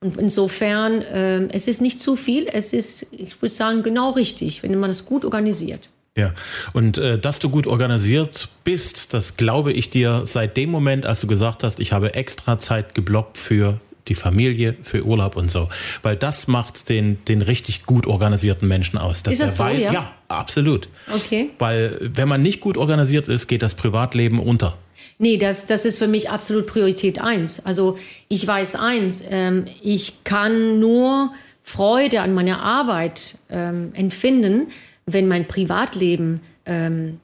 und 0.00 0.16
insofern, 0.16 1.02
äh, 1.02 1.46
es 1.52 1.68
ist 1.68 1.80
nicht 1.80 2.00
zu 2.00 2.16
viel. 2.16 2.48
Es 2.50 2.72
ist, 2.72 3.06
ich 3.12 3.40
würde 3.40 3.54
sagen, 3.54 3.82
genau 3.82 4.10
richtig, 4.10 4.62
wenn 4.62 4.78
man 4.80 4.90
es 4.90 5.04
gut 5.04 5.24
organisiert. 5.24 5.88
Ja, 6.16 6.34
und 6.72 6.98
äh, 6.98 7.18
dass 7.18 7.38
du 7.38 7.50
gut 7.50 7.66
organisiert 7.66 8.48
bist, 8.64 9.14
das 9.14 9.36
glaube 9.36 9.72
ich 9.72 9.90
dir 9.90 10.22
seit 10.26 10.56
dem 10.56 10.70
Moment, 10.70 11.06
als 11.06 11.20
du 11.20 11.28
gesagt 11.28 11.62
hast, 11.62 11.78
ich 11.78 11.92
habe 11.92 12.14
extra 12.14 12.58
Zeit 12.58 12.94
geblockt 12.94 13.38
für 13.38 13.80
die 14.08 14.16
Familie, 14.16 14.76
für 14.82 15.04
Urlaub 15.04 15.36
und 15.36 15.50
so. 15.50 15.68
Weil 16.02 16.16
das 16.16 16.48
macht 16.48 16.88
den, 16.88 17.24
den 17.26 17.42
richtig 17.42 17.86
gut 17.86 18.06
organisierten 18.06 18.66
Menschen 18.66 18.98
aus. 18.98 19.22
Dass 19.22 19.34
ist 19.34 19.40
das 19.40 19.56
so, 19.56 19.64
weiß, 19.64 19.78
ja? 19.78 19.92
ja, 19.92 20.12
absolut. 20.26 20.88
Okay. 21.14 21.50
Weil 21.58 21.96
wenn 22.00 22.28
man 22.28 22.42
nicht 22.42 22.60
gut 22.60 22.76
organisiert 22.76 23.28
ist, 23.28 23.46
geht 23.46 23.62
das 23.62 23.74
Privatleben 23.74 24.40
unter. 24.40 24.76
Nee, 25.18 25.36
das, 25.36 25.66
das 25.66 25.84
ist 25.84 25.98
für 25.98 26.08
mich 26.08 26.28
absolut 26.28 26.66
Priorität 26.66 27.20
eins. 27.20 27.64
Also 27.64 27.98
ich 28.28 28.44
weiß 28.44 28.74
eins, 28.76 29.24
ähm, 29.30 29.66
ich 29.80 30.24
kann 30.24 30.80
nur 30.80 31.32
Freude 31.62 32.22
an 32.22 32.34
meiner 32.34 32.62
Arbeit 32.62 33.36
ähm, 33.48 33.90
empfinden, 33.94 34.68
wenn 35.12 35.28
mein 35.28 35.46
Privatleben 35.46 36.40
ähm, 36.66 37.20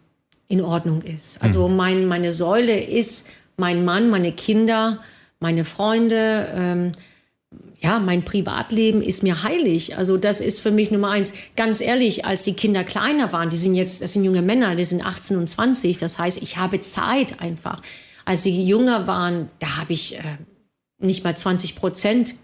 in 0.48 0.60
Ordnung 0.60 1.02
ist. 1.02 1.42
Also 1.42 1.68
mhm. 1.68 1.76
mein, 1.76 2.06
meine 2.06 2.32
Säule 2.32 2.80
ist 2.80 3.28
mein 3.56 3.84
Mann, 3.84 4.10
meine 4.10 4.32
Kinder, 4.32 5.00
meine 5.40 5.64
Freunde. 5.64 6.48
Ähm, 6.54 6.92
ja, 7.80 7.98
mein 7.98 8.24
Privatleben 8.24 9.02
ist 9.02 9.22
mir 9.22 9.42
heilig. 9.42 9.96
Also 9.96 10.16
das 10.16 10.40
ist 10.40 10.60
für 10.60 10.70
mich 10.70 10.90
Nummer 10.90 11.10
eins. 11.10 11.32
Ganz 11.56 11.80
ehrlich, 11.80 12.24
als 12.24 12.44
die 12.44 12.54
Kinder 12.54 12.84
kleiner 12.84 13.32
waren, 13.32 13.50
die 13.50 13.56
sind 13.56 13.74
jetzt, 13.74 14.02
das 14.02 14.12
sind 14.12 14.24
junge 14.24 14.42
Männer, 14.42 14.74
die 14.76 14.84
sind 14.84 15.04
18 15.04 15.36
und 15.36 15.48
20. 15.48 15.98
Das 15.98 16.18
heißt, 16.18 16.42
ich 16.42 16.56
habe 16.56 16.80
Zeit 16.80 17.40
einfach. 17.40 17.82
Als 18.24 18.42
sie 18.42 18.64
jünger 18.64 19.06
waren, 19.06 19.50
da 19.58 19.76
habe 19.78 19.92
ich 19.92 20.18
äh, 20.18 20.22
nicht 20.98 21.22
mal 21.22 21.36
20 21.36 21.76
Prozent 21.76 22.34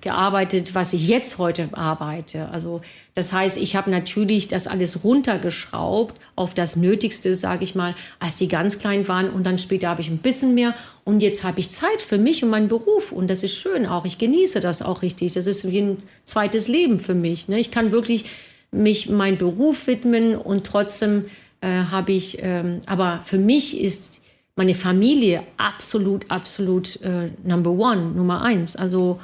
gearbeitet, 0.00 0.74
was 0.74 0.92
ich 0.92 1.08
jetzt 1.08 1.38
heute 1.38 1.68
arbeite. 1.72 2.48
Also 2.50 2.80
das 3.14 3.32
heißt, 3.32 3.56
ich 3.56 3.76
habe 3.76 3.90
natürlich 3.90 4.48
das 4.48 4.66
alles 4.66 5.04
runtergeschraubt 5.04 6.20
auf 6.36 6.54
das 6.54 6.76
Nötigste, 6.76 7.34
sage 7.34 7.64
ich 7.64 7.74
mal, 7.74 7.94
als 8.18 8.36
die 8.36 8.48
ganz 8.48 8.78
klein 8.78 9.08
waren. 9.08 9.30
Und 9.30 9.44
dann 9.44 9.58
später 9.58 9.88
habe 9.88 10.00
ich 10.00 10.08
ein 10.08 10.18
bisschen 10.18 10.54
mehr. 10.54 10.74
Und 11.04 11.22
jetzt 11.22 11.44
habe 11.44 11.60
ich 11.60 11.70
Zeit 11.70 12.02
für 12.02 12.18
mich 12.18 12.42
und 12.42 12.50
meinen 12.50 12.68
Beruf. 12.68 13.12
Und 13.12 13.28
das 13.28 13.42
ist 13.42 13.56
schön 13.56 13.86
auch. 13.86 14.04
Ich 14.04 14.18
genieße 14.18 14.60
das 14.60 14.82
auch 14.82 15.02
richtig. 15.02 15.34
Das 15.34 15.46
ist 15.46 15.70
wie 15.70 15.80
ein 15.80 15.98
zweites 16.24 16.68
Leben 16.68 17.00
für 17.00 17.14
mich. 17.14 17.48
Ne? 17.48 17.58
Ich 17.58 17.70
kann 17.70 17.92
wirklich 17.92 18.24
mich 18.70 19.08
meinem 19.08 19.38
Beruf 19.38 19.86
widmen 19.86 20.36
und 20.36 20.64
trotzdem 20.64 21.24
äh, 21.60 21.66
habe 21.66 22.12
ich, 22.12 22.38
ähm, 22.40 22.80
aber 22.86 23.20
für 23.24 23.38
mich 23.38 23.80
ist 23.80 24.20
meine 24.56 24.74
Familie 24.74 25.42
absolut, 25.56 26.30
absolut 26.30 27.00
äh, 27.02 27.30
Number 27.44 27.70
One, 27.70 28.12
Nummer 28.14 28.42
eins. 28.42 28.76
Also 28.76 29.20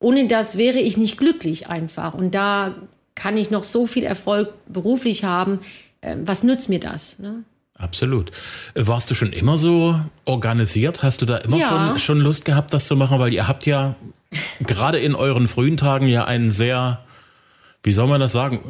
ohne 0.00 0.26
das 0.28 0.56
wäre 0.56 0.78
ich 0.78 0.96
nicht 0.96 1.18
glücklich 1.18 1.68
einfach. 1.68 2.14
Und 2.14 2.34
da 2.34 2.74
kann 3.14 3.36
ich 3.36 3.50
noch 3.50 3.64
so 3.64 3.86
viel 3.86 4.04
Erfolg 4.04 4.50
beruflich 4.68 5.24
haben. 5.24 5.60
Ähm, 6.02 6.26
was 6.26 6.42
nützt 6.44 6.68
mir 6.68 6.78
das? 6.80 7.18
Ne? 7.18 7.42
Absolut. 7.76 8.30
Warst 8.74 9.10
du 9.10 9.14
schon 9.14 9.32
immer 9.32 9.56
so 9.58 10.00
organisiert? 10.24 11.02
Hast 11.02 11.20
du 11.22 11.26
da 11.26 11.36
immer 11.38 11.58
Ja. 11.58 11.68
schon, 11.68 11.98
schon 11.98 12.20
Lust 12.20 12.44
gehabt, 12.44 12.72
das 12.72 12.86
zu 12.86 12.96
machen? 12.96 13.18
Weil 13.18 13.32
ihr 13.32 13.48
habt 13.48 13.66
ja 13.66 13.96
gerade 14.60 14.98
in 14.98 15.14
euren 15.14 15.48
frühen 15.48 15.76
Tagen 15.76 16.06
ja 16.08 16.24
ein 16.24 16.50
sehr, 16.50 17.04
wie 17.82 17.92
soll 17.92 18.06
man 18.08 18.20
das 18.20 18.32
sagen, 18.32 18.60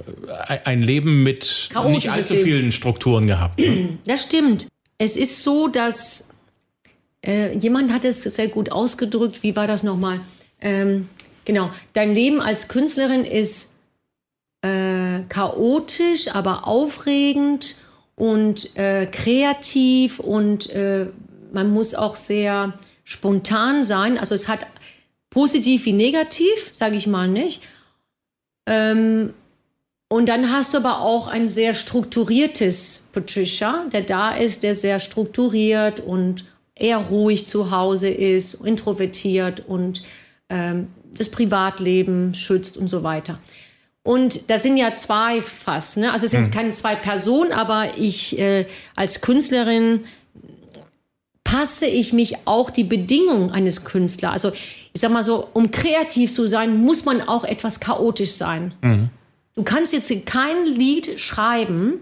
ein- 0.46 0.60
ein 0.66 0.82
Leben 0.82 1.22
mit 1.22 1.68
Chaotisches 1.72 1.94
nicht 2.04 2.10
allzu 2.10 2.34
Leben. 2.34 2.44
vielen 2.44 2.72
Strukturen 2.72 3.26
gehabt. 3.26 3.58
Ne? 3.60 3.98
Das 4.06 4.22
stimmt. 4.22 4.68
Es 4.98 5.16
ist 5.16 5.42
so, 5.42 5.68
dass 5.68 6.30
äh, 7.24 7.56
jemand 7.58 7.92
hat 7.92 8.04
es 8.04 8.22
sehr 8.22 8.48
gut 8.48 8.72
ausgedrückt. 8.72 9.42
Wie 9.42 9.56
war 9.56 9.66
das 9.66 9.82
nochmal? 9.82 10.20
Ähm, 10.60 11.08
genau. 11.48 11.70
Dein 11.94 12.14
Leben 12.14 12.40
als 12.40 12.68
Künstlerin 12.68 13.24
ist 13.24 13.74
äh, 14.62 15.22
chaotisch, 15.28 16.28
aber 16.28 16.68
aufregend 16.68 17.76
und 18.14 18.76
äh, 18.76 19.06
kreativ 19.06 20.20
und 20.20 20.70
äh, 20.70 21.06
man 21.52 21.70
muss 21.70 21.94
auch 21.94 22.16
sehr 22.16 22.74
spontan 23.02 23.82
sein. 23.82 24.18
Also 24.18 24.34
es 24.34 24.46
hat 24.46 24.66
positiv 25.30 25.86
wie 25.86 25.92
negativ, 25.92 26.68
sage 26.72 26.96
ich 26.96 27.06
mal 27.06 27.28
nicht. 27.28 27.62
Ähm, 28.66 29.32
und 30.10 30.28
dann 30.28 30.52
hast 30.52 30.74
du 30.74 30.78
aber 30.78 31.00
auch 31.00 31.28
ein 31.28 31.48
sehr 31.48 31.74
strukturiertes 31.74 33.08
Patricia, 33.12 33.86
der 33.92 34.02
da 34.02 34.32
ist, 34.32 34.62
der 34.62 34.74
sehr 34.74 35.00
strukturiert 35.00 36.00
und 36.00 36.44
eher 36.74 36.98
ruhig 36.98 37.46
zu 37.46 37.70
Hause 37.70 38.08
ist, 38.08 38.54
introvertiert 38.54 39.64
und 39.66 40.02
ähm, 40.50 40.88
das 41.16 41.30
Privatleben 41.30 42.34
schützt 42.34 42.76
und 42.76 42.88
so 42.88 43.02
weiter. 43.02 43.38
Und 44.02 44.50
das 44.50 44.62
sind 44.62 44.76
ja 44.76 44.92
zwei 44.94 45.42
fast, 45.42 45.98
ne? 45.98 46.12
Also 46.12 46.26
es 46.26 46.32
sind 46.32 46.50
keine 46.50 46.72
zwei 46.72 46.94
Personen, 46.96 47.52
aber 47.52 47.98
ich 47.98 48.38
äh, 48.38 48.66
als 48.94 49.20
Künstlerin 49.20 50.04
passe 51.44 51.86
ich 51.86 52.12
mich 52.12 52.36
auch 52.46 52.70
die 52.70 52.84
Bedingungen 52.84 53.50
eines 53.50 53.84
Künstlers. 53.84 54.32
Also 54.32 54.52
ich 54.52 55.00
sag 55.00 55.10
mal 55.10 55.22
so, 55.22 55.48
um 55.52 55.70
kreativ 55.70 56.32
zu 56.32 56.46
sein, 56.46 56.78
muss 56.78 57.04
man 57.04 57.20
auch 57.20 57.44
etwas 57.44 57.80
chaotisch 57.80 58.32
sein. 58.32 58.74
Du 59.54 59.62
kannst 59.62 59.92
jetzt 59.92 60.12
kein 60.26 60.66
Lied 60.66 61.18
schreiben, 61.20 62.00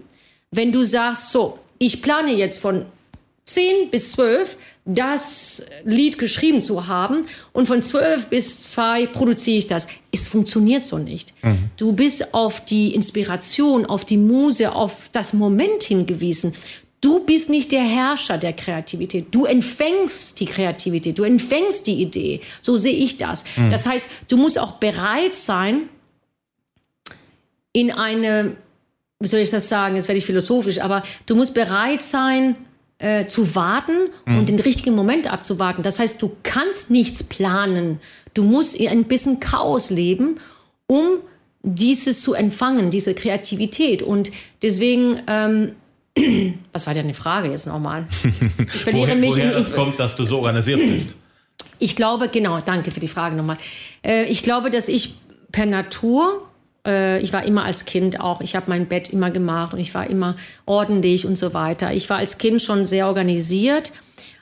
wenn 0.51 0.71
du 0.71 0.83
sagst, 0.83 1.31
so, 1.31 1.59
ich 1.77 2.01
plane 2.01 2.33
jetzt 2.35 2.59
von 2.59 2.85
10 3.47 3.91
bis 3.91 4.11
12 4.11 4.57
das 4.83 5.65
Lied 5.83 6.17
geschrieben 6.17 6.61
zu 6.61 6.87
haben 6.87 7.25
und 7.53 7.65
von 7.65 7.81
12 7.81 8.27
bis 8.27 8.61
2 8.71 9.07
produziere 9.07 9.57
ich 9.57 9.67
das. 9.67 9.87
Es 10.11 10.27
funktioniert 10.27 10.83
so 10.83 10.97
nicht. 10.97 11.33
Du 11.77 11.93
bist 11.93 12.33
auf 12.33 12.63
die 12.63 12.93
Inspiration, 12.93 13.85
auf 13.85 14.03
die 14.03 14.17
Muse, 14.17 14.73
auf 14.73 15.09
das 15.13 15.33
Moment 15.33 15.83
hingewiesen. 15.83 16.55
Du 16.99 17.23
bist 17.25 17.49
nicht 17.49 17.71
der 17.71 17.83
Herrscher 17.83 18.37
der 18.37 18.53
Kreativität. 18.53 19.27
Du 19.31 19.45
empfängst 19.45 20.39
die 20.39 20.45
Kreativität, 20.45 21.17
du 21.17 21.23
empfängst 21.23 21.87
die 21.87 22.01
Idee. 22.01 22.41
So 22.61 22.77
sehe 22.77 22.95
ich 22.95 23.17
das. 23.17 23.45
Das 23.69 23.85
heißt, 23.85 24.09
du 24.27 24.35
musst 24.37 24.59
auch 24.59 24.73
bereit 24.73 25.35
sein, 25.35 25.89
in 27.71 27.91
eine, 27.91 28.57
wie 29.19 29.27
soll 29.27 29.39
ich 29.39 29.51
das 29.51 29.69
sagen, 29.69 29.95
jetzt 29.95 30.09
werde 30.09 30.17
ich 30.17 30.25
philosophisch, 30.25 30.81
aber 30.81 31.03
du 31.27 31.35
musst 31.35 31.53
bereit 31.53 32.01
sein, 32.01 32.55
äh, 32.99 33.27
zu 33.27 33.55
warten 33.55 34.09
und 34.25 34.49
den 34.49 34.59
richtigen 34.59 34.95
Moment 34.95 35.31
abzuwarten. 35.31 35.83
Das 35.83 35.99
heißt, 35.99 36.21
du 36.21 36.35
kannst 36.43 36.89
nichts 36.89 37.23
planen. 37.23 37.99
Du 38.33 38.43
musst 38.43 38.75
in 38.75 38.87
ein 38.87 39.03
bisschen 39.03 39.39
Chaos 39.39 39.89
leben, 39.89 40.39
um 40.87 41.19
dieses 41.61 42.21
zu 42.21 42.33
empfangen, 42.33 42.91
diese 42.91 43.13
Kreativität. 43.13 44.01
Und 44.01 44.31
deswegen, 44.61 45.21
ähm, 45.27 45.73
was 46.71 46.87
war 46.87 46.93
denn 46.93 47.07
die 47.07 47.13
Frage 47.13 47.49
jetzt 47.49 47.67
nochmal? 47.67 48.07
Ich 48.73 48.83
verliere 48.83 49.07
Woher, 49.07 49.15
mich 49.15 49.31
woher 49.31 49.45
in, 49.45 49.51
das 49.51 49.71
kommt, 49.71 49.99
dass 49.99 50.15
du 50.15 50.23
so 50.23 50.37
organisiert 50.37 50.79
bist. 50.79 51.15
ich 51.79 51.95
glaube, 51.95 52.29
genau, 52.29 52.59
danke 52.61 52.91
für 52.91 52.99
die 52.99 53.07
Frage 53.07 53.35
nochmal. 53.35 53.57
Äh, 54.03 54.25
ich 54.25 54.41
glaube, 54.41 54.71
dass 54.71 54.87
ich 54.89 55.15
per 55.51 55.65
Natur, 55.65 56.46
äh, 56.87 57.19
ich 57.19 57.33
war 57.33 57.43
immer 57.43 57.65
als 57.65 57.85
Kind 57.85 58.19
auch, 58.19 58.41
ich 58.41 58.55
habe 58.55 58.65
mein 58.69 58.87
Bett 58.87 59.09
immer 59.09 59.29
gemacht 59.29 59.73
und 59.73 59.79
ich 59.79 59.93
war 59.93 60.09
immer 60.09 60.35
ordentlich 60.65 61.27
und 61.27 61.37
so 61.37 61.53
weiter. 61.53 61.93
Ich 61.93 62.09
war 62.09 62.17
als 62.17 62.37
Kind 62.37 62.61
schon 62.61 62.85
sehr 62.85 63.07
organisiert, 63.07 63.91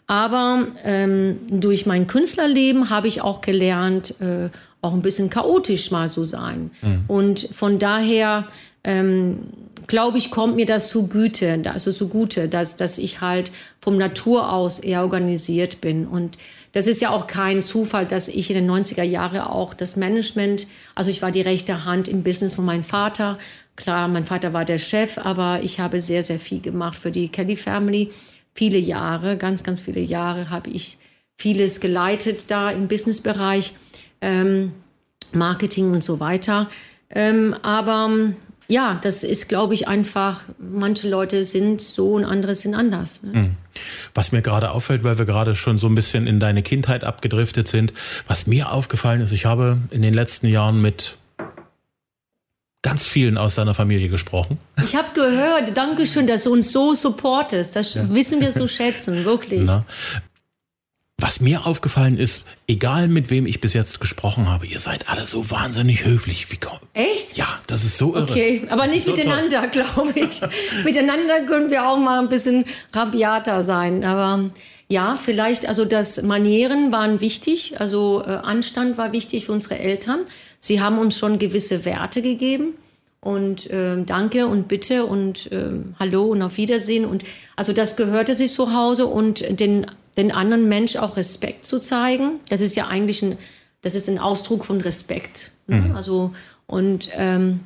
aber 0.08 0.68
ähm, 0.84 1.40
durch 1.50 1.86
mein 1.86 2.08
Künstlerleben 2.08 2.90
habe 2.90 3.08
ich 3.08 3.22
auch 3.22 3.42
gelernt, 3.42 4.16
äh, 4.22 4.50
auch 4.82 4.94
ein 4.94 5.02
bisschen 5.02 5.32
chaotisch 5.32 5.90
mal 5.90 6.08
zu 6.08 6.24
sein. 6.26 6.70
Und 7.08 7.40
von 7.40 7.80
daher 7.80 8.46
ähm, 8.84 9.40
glaube 9.88 10.18
ich, 10.18 10.32
kommt 10.32 10.56
mir 10.56 10.66
das 10.66 10.90
zugute, 10.90 11.62
also 11.66 11.92
zugute, 11.92 12.48
dass, 12.48 12.78
dass 12.78 12.98
ich 12.98 13.22
halt 13.22 13.52
vom 13.82 13.98
Natur 13.98 14.52
aus 14.52 14.80
eher 14.80 15.02
organisiert 15.02 15.82
bin. 15.82 16.08
Und 16.08 16.38
das 16.76 16.88
ist 16.88 17.02
ja 17.02 17.10
auch 17.10 17.26
kein 17.26 17.64
Zufall, 17.64 18.06
dass 18.06 18.28
ich 18.28 18.50
in 18.50 18.58
den 18.58 18.70
90er 18.70 19.02
Jahren 19.02 19.40
auch 19.40 19.74
das 19.74 19.96
Management, 19.96 20.68
also 20.94 21.10
ich 21.10 21.22
war 21.22 21.32
die 21.32 21.40
rechte 21.40 21.86
Hand 21.86 22.10
im 22.10 22.22
Business 22.22 22.56
von 22.56 22.66
meinem 22.66 22.84
Vater. 22.84 23.38
Klar, 23.78 24.10
mein 24.10 24.26
Vater 24.26 24.52
war 24.52 24.66
der 24.66 24.78
Chef, 24.78 25.18
aber 25.18 25.62
ich 25.64 25.80
habe 25.80 26.02
sehr, 26.02 26.22
sehr 26.22 26.38
viel 26.38 26.60
gemacht 26.60 26.98
für 26.98 27.12
die 27.12 27.30
Kelly 27.30 27.56
Family. 27.56 28.10
Viele 28.54 28.78
Jahre, 28.78 29.38
ganz, 29.38 29.64
ganz 29.64 29.80
viele 29.80 30.02
Jahre 30.02 30.50
habe 30.50 30.70
ich 30.70 30.98
vieles 31.38 31.80
geleitet 31.80 32.52
da 32.52 32.72
im 32.72 32.90
Businessbereich, 32.90 33.72
ähm, 34.20 34.74
Marketing 35.32 35.94
und 35.94 36.04
so 36.04 36.20
weiter. 36.20 36.70
Ähm, 37.10 37.56
aber 37.62 38.34
ja, 38.68 39.00
das 39.04 39.24
ist, 39.24 39.48
glaube 39.48 39.74
ich, 39.74 39.88
einfach, 39.88 40.42
manche 40.58 41.08
Leute 41.08 41.44
sind 41.44 41.82
so 41.82 42.14
und 42.14 42.26
andere 42.26 42.56
sind 42.56 42.76
anders. 42.76 43.22
Ne? 43.24 43.52
Was 44.14 44.32
mir 44.32 44.42
gerade 44.42 44.72
auffällt, 44.72 45.04
weil 45.04 45.18
wir 45.18 45.26
gerade 45.26 45.56
schon 45.56 45.78
so 45.78 45.88
ein 45.88 45.96
bisschen 45.96 46.28
in 46.28 46.40
deine 46.40 46.64
Kindheit 46.64 47.04
abgedriftet 47.04 47.68
sind, 47.68 47.94
was 48.28 48.48
mir 48.48 48.72
aufgefallen 48.72 49.22
ist, 49.22 49.34
ich 49.34 49.46
habe 49.46 49.80
in 49.92 50.02
den 50.02 50.14
letzten 50.14 50.48
Jahren 50.48 50.82
mit 50.82 51.18
ganz 52.82 53.06
vielen 53.08 53.38
aus 53.38 53.56
deiner 53.56 53.74
Familie 53.74 54.10
gesprochen. 54.10 54.60
Ich 54.84 54.96
habe 54.96 55.08
gehört, 55.14 55.76
danke 55.76 56.06
schön, 56.06 56.28
dass 56.28 56.44
du 56.44 56.54
uns 56.54 56.72
so 56.72 56.94
supportest. 56.94 57.76
Das 57.76 57.98
wissen 58.14 58.42
wir 58.42 58.54
so 58.54 58.68
schätzen, 58.68 59.26
wirklich. 59.26 59.64
Na? 59.66 59.86
Was 61.18 61.40
mir 61.40 61.66
aufgefallen 61.66 62.18
ist, 62.18 62.44
egal 62.68 63.08
mit 63.08 63.30
wem 63.30 63.46
ich 63.46 63.62
bis 63.62 63.74
jetzt 63.74 64.02
gesprochen 64.02 64.50
habe, 64.50 64.66
ihr 64.66 64.80
seid 64.80 65.08
alle 65.08 65.26
so 65.26 65.50
wahnsinnig 65.50 66.04
höflich. 66.04 66.52
Wie 66.52 66.58
komm? 66.58 66.78
Echt? 66.94 67.38
Ja, 67.38 67.48
das 67.68 67.86
ist 67.86 67.98
so 67.98 68.14
irre. 68.14 68.32
Okay, 68.32 68.64
aber 68.70 68.84
Das 68.84 68.92
nicht 68.92 69.06
so 69.06 69.12
miteinander, 69.12 69.68
glaube 69.68 70.12
ich. 70.20 70.42
miteinander 70.84 71.46
können 71.46 71.72
wir 71.72 71.88
auch 71.88 71.98
mal 71.98 72.20
ein 72.20 72.28
bisschen 72.28 72.66
rabiater 72.92 73.62
sein. 73.62 74.04
Aber 74.04 74.50
ja, 74.90 75.16
vielleicht, 75.16 75.66
also 75.70 75.86
das 75.86 76.22
Manieren 76.22 76.92
waren 76.92 77.22
wichtig, 77.22 77.80
also 77.80 78.22
äh, 78.22 78.32
Anstand 78.32 78.98
war 78.98 79.14
wichtig 79.14 79.46
für 79.46 79.54
unsere 79.54 79.80
Eltern. 79.80 80.20
Sie 80.60 80.82
haben 80.82 81.00
uns 81.00 81.18
schon 81.18 81.40
gewisse 81.40 81.86
Werte 81.86 82.22
gegeben. 82.22 82.74
Und 83.22 83.70
ähm, 83.72 84.06
danke 84.06 84.46
und 84.46 84.68
bitte 84.68 85.06
und 85.06 85.50
ähm, 85.52 85.96
hallo 85.98 86.26
und 86.26 86.44
auf 86.44 86.58
Wiedersehen. 86.58 87.06
Und 87.06 87.24
also 87.56 87.74
das 87.74 87.96
gehörte 87.96 88.36
sich 88.36 88.52
zu 88.54 88.72
Hause 88.74 89.08
und 89.08 89.60
den, 89.60 89.88
den 90.18 90.32
anderen 90.32 90.70
Mensch 90.70 90.96
auch 90.96 91.18
Respekt 91.18 91.66
zu 91.66 91.80
zeigen. 91.80 92.40
Das 92.50 92.62
ist 92.62 92.76
ja 92.76 92.88
eigentlich 92.88 93.22
ein, 93.22 93.38
das 93.82 93.96
ist 93.96 94.10
ein 94.10 94.20
Ausdruck 94.20 94.66
von 94.66 94.82
Respekt. 94.82 95.52
Ne? 95.68 95.92
Also 95.96 96.34
und 96.68 97.10
ähm, 97.14 97.62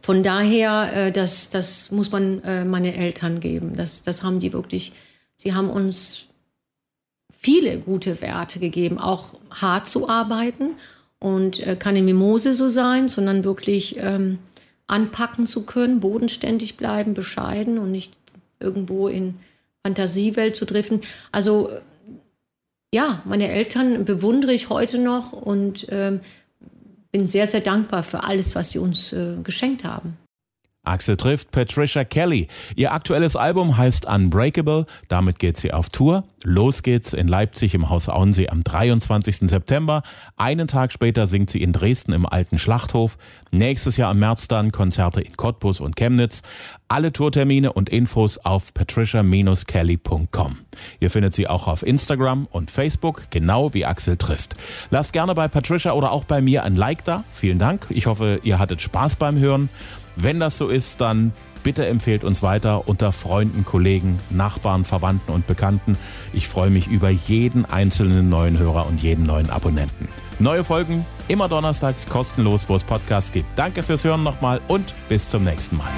von 0.00 0.22
daher, 0.22 0.92
äh, 0.94 1.12
das, 1.12 1.50
das 1.50 1.90
muss 1.90 2.10
man 2.10 2.42
äh, 2.42 2.64
meine 2.64 2.94
Eltern 2.94 3.40
geben. 3.40 3.76
Das, 3.76 4.02
das 4.02 4.22
haben 4.22 4.40
die 4.40 4.52
wirklich, 4.52 4.92
sie 5.36 5.54
haben 5.54 5.70
uns 5.70 6.26
viele 7.38 7.78
gute 7.78 8.20
Werte 8.20 8.58
gegeben, 8.58 8.98
auch 8.98 9.34
hart 9.50 9.86
zu 9.86 10.08
arbeiten 10.08 10.70
und 11.20 11.64
äh, 11.66 11.76
keine 11.76 12.02
Mimose 12.02 12.54
so 12.54 12.68
sein, 12.68 13.08
sondern 13.08 13.44
wirklich 13.44 13.96
ähm, 13.98 14.38
anpacken 14.86 15.46
zu 15.46 15.64
können, 15.64 16.00
bodenständig 16.00 16.76
bleiben, 16.76 17.14
bescheiden 17.14 17.78
und 17.78 17.92
nicht 17.92 18.18
irgendwo 18.60 19.08
in 19.08 19.34
Fantasiewelt 19.86 20.56
zu 20.56 20.64
driften. 20.64 21.00
Also 21.32 21.70
ja, 22.92 23.22
meine 23.24 23.48
Eltern 23.48 24.04
bewundere 24.04 24.52
ich 24.52 24.70
heute 24.70 24.98
noch 24.98 25.32
und 25.32 25.86
ähm, 25.90 26.20
bin 27.12 27.26
sehr, 27.26 27.46
sehr 27.46 27.60
dankbar 27.60 28.02
für 28.02 28.24
alles, 28.24 28.54
was 28.54 28.70
sie 28.70 28.78
uns 28.78 29.12
äh, 29.12 29.36
geschenkt 29.42 29.84
haben. 29.84 30.16
Axel 30.88 31.16
trifft 31.16 31.50
Patricia 31.50 32.04
Kelly. 32.04 32.48
Ihr 32.74 32.92
aktuelles 32.92 33.36
Album 33.36 33.76
heißt 33.76 34.06
Unbreakable. 34.06 34.86
Damit 35.08 35.38
geht 35.38 35.56
sie 35.56 35.72
auf 35.72 35.90
Tour. 35.90 36.24
Los 36.44 36.82
geht's 36.82 37.12
in 37.12 37.28
Leipzig 37.28 37.74
im 37.74 37.90
Haus 37.90 38.08
Auensee 38.08 38.48
am 38.48 38.62
23. 38.62 39.50
September. 39.50 40.02
Einen 40.36 40.68
Tag 40.68 40.92
später 40.92 41.26
singt 41.26 41.50
sie 41.50 41.62
in 41.62 41.72
Dresden 41.72 42.12
im 42.12 42.26
Alten 42.26 42.58
Schlachthof. 42.58 43.18
Nächstes 43.50 43.96
Jahr 43.96 44.12
im 44.12 44.20
März 44.20 44.46
dann 44.46 44.72
Konzerte 44.72 45.20
in 45.20 45.36
Cottbus 45.36 45.80
und 45.80 45.96
Chemnitz. 45.96 46.42
Alle 46.86 47.12
Tourtermine 47.12 47.72
und 47.72 47.88
Infos 47.88 48.38
auf 48.38 48.72
patricia-kelly.com. 48.72 50.58
Ihr 51.00 51.10
findet 51.10 51.34
sie 51.34 51.48
auch 51.48 51.66
auf 51.66 51.82
Instagram 51.82 52.46
und 52.50 52.70
Facebook, 52.70 53.24
genau 53.30 53.74
wie 53.74 53.84
Axel 53.84 54.16
trifft. 54.16 54.54
Lasst 54.90 55.12
gerne 55.12 55.34
bei 55.34 55.48
Patricia 55.48 55.92
oder 55.92 56.12
auch 56.12 56.24
bei 56.24 56.40
mir 56.40 56.64
ein 56.64 56.76
Like 56.76 57.04
da. 57.04 57.24
Vielen 57.32 57.58
Dank. 57.58 57.86
Ich 57.90 58.06
hoffe, 58.06 58.40
ihr 58.42 58.58
hattet 58.58 58.80
Spaß 58.80 59.16
beim 59.16 59.38
Hören. 59.38 59.68
Wenn 60.20 60.40
das 60.40 60.58
so 60.58 60.66
ist, 60.66 61.00
dann 61.00 61.32
bitte 61.62 61.86
empfehlt 61.86 62.24
uns 62.24 62.42
weiter 62.42 62.88
unter 62.88 63.12
Freunden, 63.12 63.64
Kollegen, 63.64 64.18
Nachbarn, 64.30 64.84
Verwandten 64.84 65.30
und 65.30 65.46
Bekannten. 65.46 65.96
Ich 66.32 66.48
freue 66.48 66.70
mich 66.70 66.88
über 66.88 67.08
jeden 67.08 67.64
einzelnen 67.64 68.28
neuen 68.28 68.58
Hörer 68.58 68.86
und 68.86 69.00
jeden 69.00 69.24
neuen 69.24 69.48
Abonnenten. 69.48 70.08
Neue 70.40 70.64
Folgen 70.64 71.06
immer 71.28 71.48
donnerstags 71.48 72.08
kostenlos, 72.08 72.68
wo 72.68 72.74
es 72.74 72.82
Podcasts 72.82 73.30
gibt. 73.30 73.46
Danke 73.54 73.84
fürs 73.84 74.02
Hören 74.02 74.24
nochmal 74.24 74.60
und 74.66 74.92
bis 75.08 75.28
zum 75.28 75.44
nächsten 75.44 75.76
Mal. 75.76 75.90